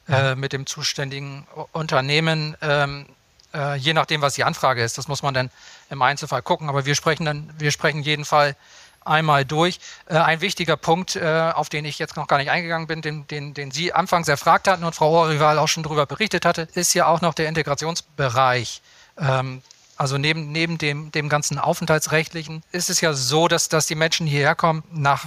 [0.08, 3.06] äh, mit dem zuständigen Unternehmen, ähm,
[3.54, 4.98] äh, je nachdem, was die Anfrage ist.
[4.98, 5.50] Das muss man dann
[5.88, 6.68] im Einzelfall gucken.
[6.68, 8.56] Aber wir sprechen dann, wir sprechen jeden Fall
[9.04, 9.80] einmal durch.
[10.06, 13.26] Äh, ein wichtiger Punkt, äh, auf den ich jetzt noch gar nicht eingegangen bin, den,
[13.26, 16.94] den, den Sie anfangs erfragt hatten und Frau Horival auch schon darüber berichtet hatte, ist
[16.94, 18.82] ja auch noch der Integrationsbereich.
[19.18, 19.62] Ähm,
[19.96, 24.26] also neben, neben dem, dem ganzen Aufenthaltsrechtlichen ist es ja so, dass, dass die Menschen
[24.26, 25.26] hierher kommen nach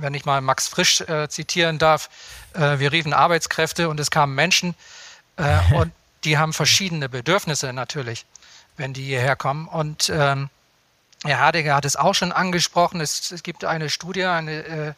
[0.00, 2.08] wenn ich mal Max Frisch äh, zitieren darf,
[2.54, 4.74] äh, wir riefen Arbeitskräfte und es kamen Menschen
[5.36, 5.92] äh, und
[6.24, 8.26] die haben verschiedene Bedürfnisse natürlich,
[8.76, 9.68] wenn die hierher kommen.
[9.68, 10.50] Und ähm,
[11.24, 13.00] Herr Hardegger hat es auch schon angesprochen.
[13.00, 14.92] Es, es gibt eine Studie eine, äh,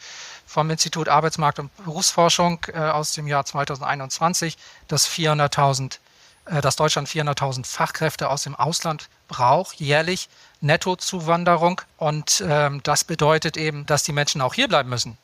[0.47, 4.59] vom Institut Arbeitsmarkt und Berufsforschung äh, aus dem Jahr 2021,
[4.89, 5.99] dass 400.000
[6.47, 10.29] äh, dass Deutschland 400.000 Fachkräfte aus dem Ausland braucht, jährlich
[10.61, 11.81] Nettozuwanderung.
[11.97, 15.17] Und ähm, das bedeutet eben, dass die Menschen auch hier bleiben müssen.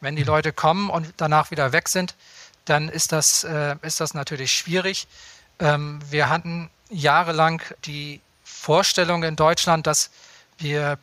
[0.00, 0.28] Wenn die mhm.
[0.28, 2.14] Leute kommen und danach wieder weg sind,
[2.64, 5.06] dann ist das, äh, ist das natürlich schwierig.
[5.58, 10.10] Ähm, wir hatten jahrelang die Vorstellung in Deutschland, dass
[10.58, 10.98] wir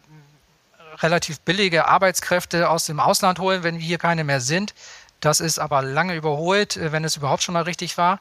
[0.97, 4.73] relativ billige Arbeitskräfte aus dem Ausland holen, wenn hier keine mehr sind.
[5.19, 8.19] Das ist aber lange überholt, äh, wenn es überhaupt schon mal richtig war.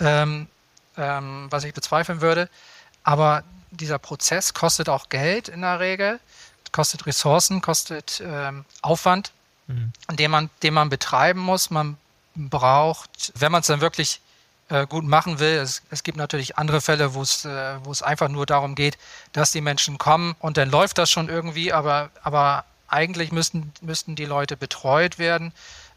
[0.00, 0.48] Ähm,
[0.96, 2.48] ähm, was ich bezweifeln würde.
[3.02, 6.20] Aber dieser Prozess kostet auch Geld in der Regel,
[6.72, 9.32] kostet Ressourcen, kostet ähm, Aufwand,
[9.66, 9.92] mhm.
[10.12, 11.70] den, man, den man betreiben muss.
[11.70, 11.96] Man
[12.34, 14.20] braucht, wenn man es dann wirklich
[14.74, 15.56] äh, gut machen will.
[15.58, 18.98] Es, es, gibt natürlich andere Fälle, wo es, äh, einfach nur darum geht,
[19.32, 24.16] dass die Menschen kommen und dann läuft das schon irgendwie, aber, aber eigentlich müssten, müssten
[24.16, 25.52] die Leute betreut werden.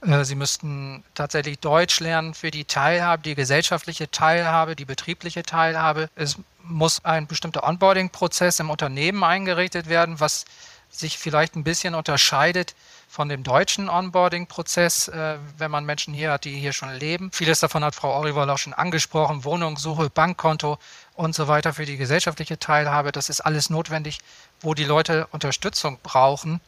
[0.05, 6.09] Äh, sie müssten tatsächlich Deutsch lernen für die Teilhabe, die gesellschaftliche Teilhabe, die betriebliche Teilhabe.
[6.15, 10.45] Es muss ein bestimmter Onboarding-Prozess im Unternehmen eingerichtet werden, was
[10.99, 12.75] sich vielleicht ein bisschen unterscheidet
[13.07, 17.31] von dem deutschen Onboarding-Prozess, äh, wenn man Menschen hier hat, die hier schon leben.
[17.31, 19.43] Vieles davon hat Frau Oriwal auch schon angesprochen.
[19.43, 20.77] Wohnungssuche, Bankkonto
[21.15, 23.11] und so weiter für die gesellschaftliche Teilhabe.
[23.11, 24.19] Das ist alles notwendig,
[24.59, 26.59] wo die Leute Unterstützung brauchen,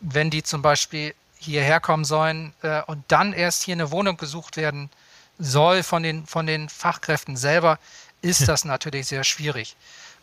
[0.00, 4.56] wenn die zum Beispiel hierher kommen sollen äh, und dann erst hier eine Wohnung gesucht
[4.56, 4.90] werden
[5.38, 7.78] soll von den, von den Fachkräften selber,
[8.22, 9.76] ist das natürlich sehr schwierig.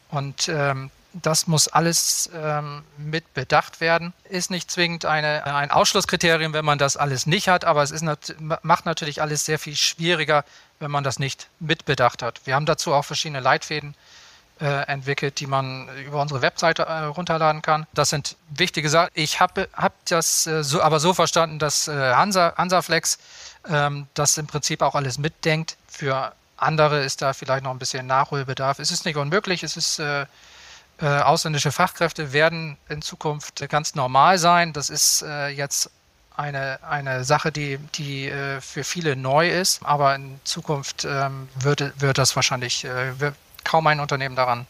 [0.09, 4.13] Und ähm, das muss alles ähm, mit bedacht werden.
[4.29, 8.03] Ist nicht zwingend eine, ein Ausschlusskriterium, wenn man das alles nicht hat, aber es ist,
[8.61, 10.43] macht natürlich alles sehr viel schwieriger,
[10.79, 12.41] wenn man das nicht mitbedacht hat.
[12.45, 13.95] Wir haben dazu auch verschiedene Leitfäden
[14.59, 17.87] äh, entwickelt, die man über unsere Webseite äh, runterladen kann.
[17.93, 19.09] Das sind wichtige Sachen.
[19.13, 23.17] Ich habe hab das äh, so, aber so verstanden, dass äh, Hansa, Hansaflex
[23.69, 25.77] ähm, das im Prinzip auch alles mitdenkt.
[25.87, 28.79] Für andere ist da vielleicht noch ein bisschen Nachholbedarf.
[28.79, 30.01] Es ist nicht unmöglich, es ist
[30.99, 34.73] äh, ausländische Fachkräfte werden in Zukunft ganz normal sein.
[34.73, 35.91] Das ist äh, jetzt
[36.35, 42.01] eine, eine Sache, die, die äh, für viele neu ist, aber in Zukunft ähm, wird,
[42.01, 44.67] wird das wahrscheinlich äh, wird kaum ein Unternehmen daran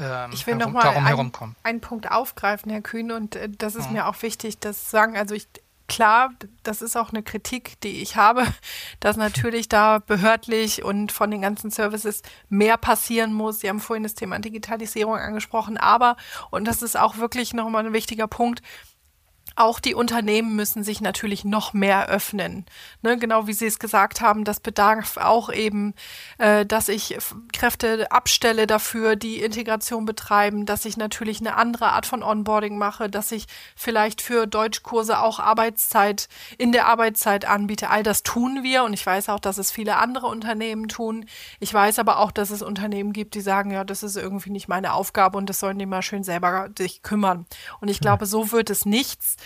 [0.00, 3.74] ähm, ich will herum, noch mal ein, einen Punkt aufgreifen, Herr Kühn, und äh, das
[3.74, 3.94] ist mhm.
[3.94, 5.16] mir auch wichtig, das zu sagen.
[5.16, 5.46] Also ich,
[5.92, 6.30] klar,
[6.62, 8.46] das ist auch eine Kritik, die ich habe,
[9.00, 13.60] dass natürlich da behördlich und von den ganzen Services mehr passieren muss.
[13.60, 16.16] Sie haben vorhin das Thema Digitalisierung angesprochen, aber,
[16.50, 18.62] und das ist auch wirklich nochmal ein wichtiger Punkt,
[19.56, 22.66] auch die Unternehmen müssen sich natürlich noch mehr öffnen.
[23.02, 25.94] Ne, genau wie Sie es gesagt haben, das bedarf auch eben,
[26.38, 27.16] äh, dass ich
[27.52, 33.08] Kräfte abstelle dafür, die Integration betreiben, dass ich natürlich eine andere Art von Onboarding mache,
[33.08, 33.46] dass ich
[33.76, 36.28] vielleicht für Deutschkurse auch Arbeitszeit
[36.58, 37.90] in der Arbeitszeit anbiete.
[37.90, 41.26] All das tun wir und ich weiß auch, dass es viele andere Unternehmen tun.
[41.60, 44.68] Ich weiß aber auch, dass es Unternehmen gibt, die sagen, ja, das ist irgendwie nicht
[44.68, 47.46] meine Aufgabe und das sollen die mal schön selber sich kümmern.
[47.80, 49.36] Und ich glaube, so wird es nichts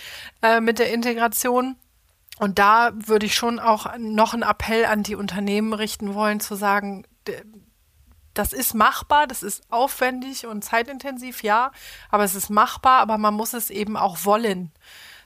[0.41, 1.75] äh, mit der Integration.
[2.39, 6.55] Und da würde ich schon auch noch einen Appell an die Unternehmen richten wollen, zu
[6.55, 7.05] sagen,
[8.33, 11.71] das ist machbar, das ist aufwendig und zeitintensiv, ja,
[12.09, 14.71] aber es ist machbar, aber man muss es eben auch wollen.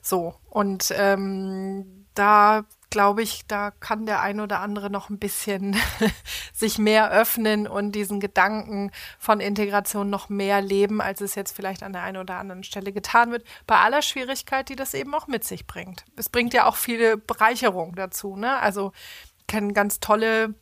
[0.02, 5.76] So, und ähm, da glaube ich, da kann der ein oder andere noch ein bisschen
[6.54, 11.82] sich mehr öffnen und diesen Gedanken von Integration noch mehr leben, als es jetzt vielleicht
[11.82, 13.44] an der einen oder anderen Stelle getan wird.
[13.66, 16.06] Bei aller Schwierigkeit, die das eben auch mit sich bringt.
[16.16, 18.36] Es bringt ja auch viele Bereicherung dazu.
[18.36, 18.60] Ne?
[18.60, 18.92] Also
[19.48, 20.54] kennen ganz tolle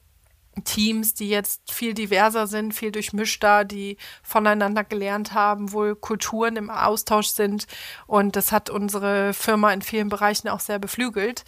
[0.64, 6.70] Teams, die jetzt viel diverser sind, viel durchmischter, die voneinander gelernt haben, wohl Kulturen im
[6.70, 7.68] Austausch sind.
[8.07, 11.43] Und das hat unsere Firma in vielen Bereichen auch sehr beflügelt.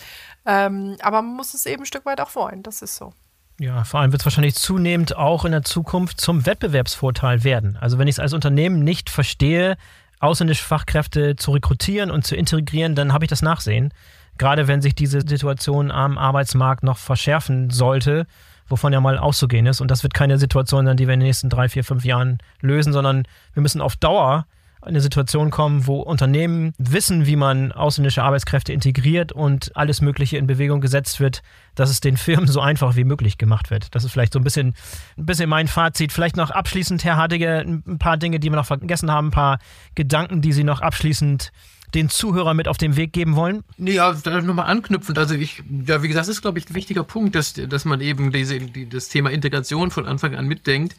[0.45, 2.63] Ähm, aber man muss es eben ein Stück weit auch wollen.
[2.63, 3.13] Das ist so.
[3.59, 7.77] Ja, vor allem wird es wahrscheinlich zunehmend auch in der Zukunft zum Wettbewerbsvorteil werden.
[7.79, 9.77] Also wenn ich es als Unternehmen nicht verstehe,
[10.19, 13.93] ausländische Fachkräfte zu rekrutieren und zu integrieren, dann habe ich das Nachsehen.
[14.37, 18.25] Gerade wenn sich diese Situation am Arbeitsmarkt noch verschärfen sollte,
[18.71, 19.81] wovon ja mal auszugehen ist.
[19.81, 22.39] Und das wird keine Situation sein, die wir in den nächsten drei, vier, fünf Jahren
[22.61, 24.45] lösen, sondern wir müssen auf Dauer
[24.81, 30.47] eine Situation kommen, wo Unternehmen wissen, wie man ausländische Arbeitskräfte integriert und alles Mögliche in
[30.47, 31.43] Bewegung gesetzt wird,
[31.75, 33.93] dass es den Firmen so einfach wie möglich gemacht wird.
[33.93, 34.73] Das ist vielleicht so ein bisschen,
[35.17, 36.11] ein bisschen mein Fazit.
[36.11, 39.59] Vielleicht noch abschließend, Herr Hardige, ein paar Dinge, die wir noch vergessen haben, ein paar
[39.93, 41.51] Gedanken, die Sie noch abschließend
[41.93, 43.63] den Zuhörer mit auf den Weg geben wollen?
[43.77, 45.17] Ja, nochmal anknüpfend.
[45.17, 48.01] Also ich, ja, wie gesagt, das ist, glaube ich, ein wichtiger Punkt, dass, dass man
[48.01, 50.95] eben diese, die, das Thema Integration von Anfang an mitdenkt.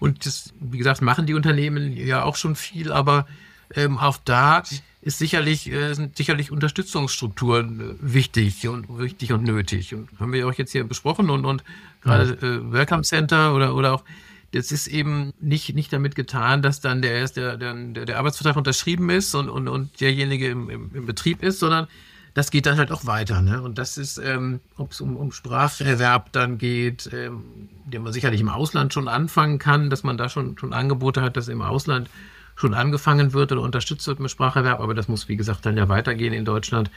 [0.00, 3.26] Und das, wie gesagt, machen die Unternehmen ja auch schon viel, aber
[3.74, 4.62] ähm, auch da
[5.00, 9.94] ist sicherlich, äh, sind sicherlich Unterstützungsstrukturen äh, wichtig und wichtig und nötig.
[9.94, 11.64] Und haben wir auch jetzt hier besprochen und, und
[12.02, 14.04] gerade äh, Welcome Center oder, oder auch
[14.52, 19.10] das ist eben nicht, nicht damit getan, dass dann der, der, der, der Arbeitsvertrag unterschrieben
[19.10, 21.88] ist und, und, und derjenige im, im, im Betrieb ist, sondern
[22.34, 23.42] das geht dann halt auch weiter.
[23.42, 23.62] Ne?
[23.62, 27.42] Und das ist, ähm, ob es um, um Spracherwerb dann geht, ähm,
[27.84, 31.36] den man sicherlich im Ausland schon anfangen kann, dass man da schon, schon Angebote hat,
[31.36, 32.08] dass im Ausland
[32.54, 34.80] schon angefangen wird oder unterstützt wird mit Spracherwerb.
[34.80, 36.90] Aber das muss, wie gesagt, dann ja weitergehen in Deutschland.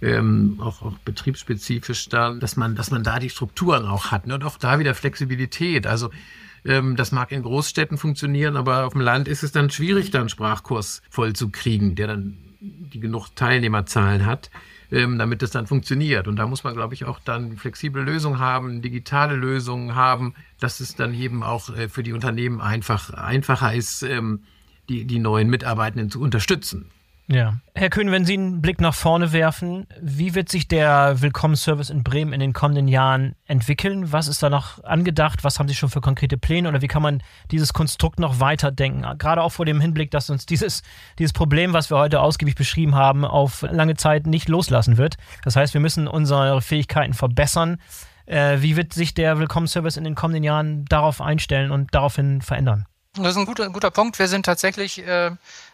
[0.00, 4.34] Ähm, auch, auch betriebsspezifisch dann, dass man, dass man da die Strukturen auch hat ne?
[4.34, 5.86] und auch da wieder Flexibilität.
[5.86, 6.10] Also
[6.64, 10.22] ähm, das mag in Großstädten funktionieren, aber auf dem Land ist es dann schwierig, dann
[10.22, 14.50] einen Sprachkurs voll zu kriegen, der dann die genug Teilnehmerzahlen hat,
[14.92, 16.28] ähm, damit das dann funktioniert.
[16.28, 20.80] Und da muss man, glaube ich, auch dann flexible Lösungen haben, digitale Lösungen haben, dass
[20.80, 24.40] es dann eben auch äh, für die Unternehmen einfach einfacher ist, ähm,
[24.88, 26.90] die, die neuen Mitarbeitenden zu unterstützen.
[27.28, 27.54] Ja.
[27.74, 32.02] Herr Kühn, wenn Sie einen Blick nach vorne werfen, wie wird sich der Willkommensservice in
[32.02, 34.12] Bremen in den kommenden Jahren entwickeln?
[34.12, 35.44] Was ist da noch angedacht?
[35.44, 39.06] Was haben Sie schon für konkrete Pläne oder wie kann man dieses Konstrukt noch weiterdenken?
[39.18, 40.82] Gerade auch vor dem Hinblick, dass uns dieses,
[41.18, 45.16] dieses Problem, was wir heute ausgiebig beschrieben haben, auf lange Zeit nicht loslassen wird.
[45.44, 47.78] Das heißt, wir müssen unsere Fähigkeiten verbessern.
[48.26, 52.86] Äh, wie wird sich der Willkommensservice in den kommenden Jahren darauf einstellen und daraufhin verändern?
[53.14, 54.18] Das ist ein guter, guter Punkt.
[54.18, 55.32] Wir sind tatsächlich äh,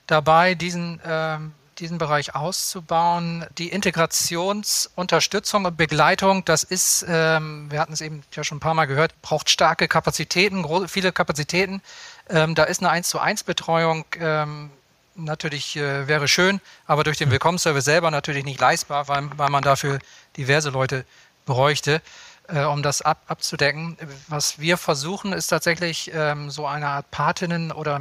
[0.08, 1.38] dabei, diesen, äh,
[1.78, 3.46] diesen Bereich auszubauen.
[3.56, 8.74] Die Integrationsunterstützung und Begleitung, das ist, ähm, wir hatten es eben ja schon ein paar
[8.74, 11.80] Mal gehört, braucht starke Kapazitäten, viele Kapazitäten.
[12.28, 14.70] Ähm, da ist eine 1 zu 1 Betreuung ähm,
[15.14, 19.62] natürlich äh, wäre schön, aber durch den Willkommensservice selber natürlich nicht leistbar, weil, weil man
[19.62, 19.98] dafür
[20.36, 21.04] diverse Leute
[21.44, 22.02] bräuchte
[22.48, 23.96] äh, um das ab, abzudecken.
[24.28, 27.98] Was wir versuchen, ist tatsächlich ähm, so eine Art Patinnen- oder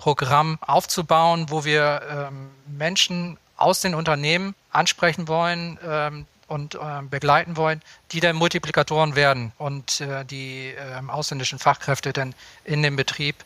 [0.00, 6.78] Mentorinnen-Programm aufzubauen, wo wir ähm, Menschen aus den Unternehmen ansprechen wollen ähm, und äh,
[7.08, 7.82] begleiten wollen,
[8.12, 12.34] die dann Multiplikatoren werden und äh, die äh, ausländischen Fachkräfte dann
[12.64, 13.36] in dem Betrieb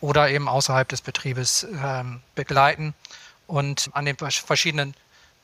[0.00, 2.94] oder eben außerhalb des Betriebes ähm, begleiten
[3.46, 4.94] und an den verschiedenen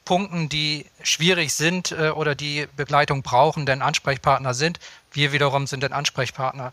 [0.04, 4.78] Punkten, die schwierig sind äh, oder die Begleitung brauchen, denn Ansprechpartner sind.
[5.12, 6.72] Wir wiederum sind dann Ansprechpartner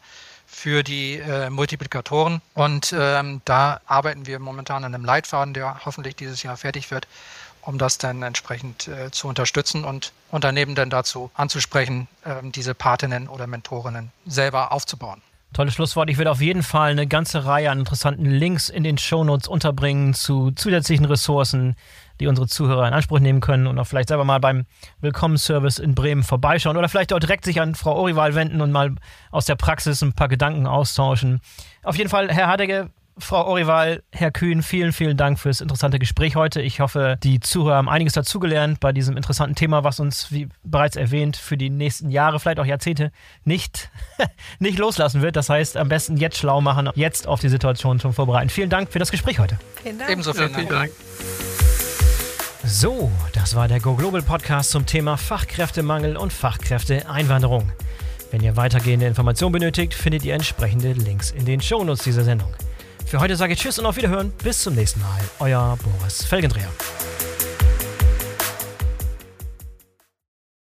[0.49, 2.41] für die äh, Multiplikatoren.
[2.53, 7.07] Und ähm, da arbeiten wir momentan an einem Leitfaden, der hoffentlich dieses Jahr fertig wird,
[7.61, 13.27] um das dann entsprechend äh, zu unterstützen und Unternehmen dann dazu anzusprechen, äh, diese Patinnen
[13.29, 15.21] oder Mentorinnen selber aufzubauen.
[15.53, 16.09] Tolles Schlusswort.
[16.09, 20.13] Ich werde auf jeden Fall eine ganze Reihe an interessanten Links in den Shownotes unterbringen
[20.13, 21.75] zu zusätzlichen Ressourcen,
[22.19, 24.65] die unsere Zuhörer in Anspruch nehmen können und auch vielleicht selber mal beim
[25.01, 28.93] Willkommensservice in Bremen vorbeischauen oder vielleicht auch direkt sich an Frau Orival wenden und mal
[29.31, 31.41] aus der Praxis ein paar Gedanken austauschen.
[31.83, 36.36] Auf jeden Fall, Herr Hadegge, Frau Orival, Herr Kühn, vielen, vielen Dank fürs interessante Gespräch
[36.36, 36.61] heute.
[36.61, 40.95] Ich hoffe, die Zuhörer haben einiges dazugelernt bei diesem interessanten Thema, was uns, wie bereits
[40.95, 43.11] erwähnt, für die nächsten Jahre, vielleicht auch Jahrzehnte
[43.43, 43.91] nicht,
[44.59, 45.36] nicht loslassen wird.
[45.36, 48.49] Das heißt, am besten jetzt schlau machen, jetzt auf die Situation schon vorbereiten.
[48.49, 49.59] Vielen Dank für das Gespräch heute.
[49.84, 50.11] Vielen Dank.
[50.11, 50.91] Ebenso vielen, ja, vielen Dank.
[50.91, 52.70] Dank.
[52.72, 57.72] So, das war der Go Global Podcast zum Thema Fachkräftemangel und Fachkräfteeinwanderung.
[58.32, 62.53] Wenn ihr weitergehende Informationen benötigt, findet ihr entsprechende Links in den Shownotes dieser Sendung.
[63.10, 64.32] Für heute sage ich Tschüss und auf Wiederhören.
[64.43, 65.20] Bis zum nächsten Mal.
[65.39, 66.70] Euer Boris Felgendreher.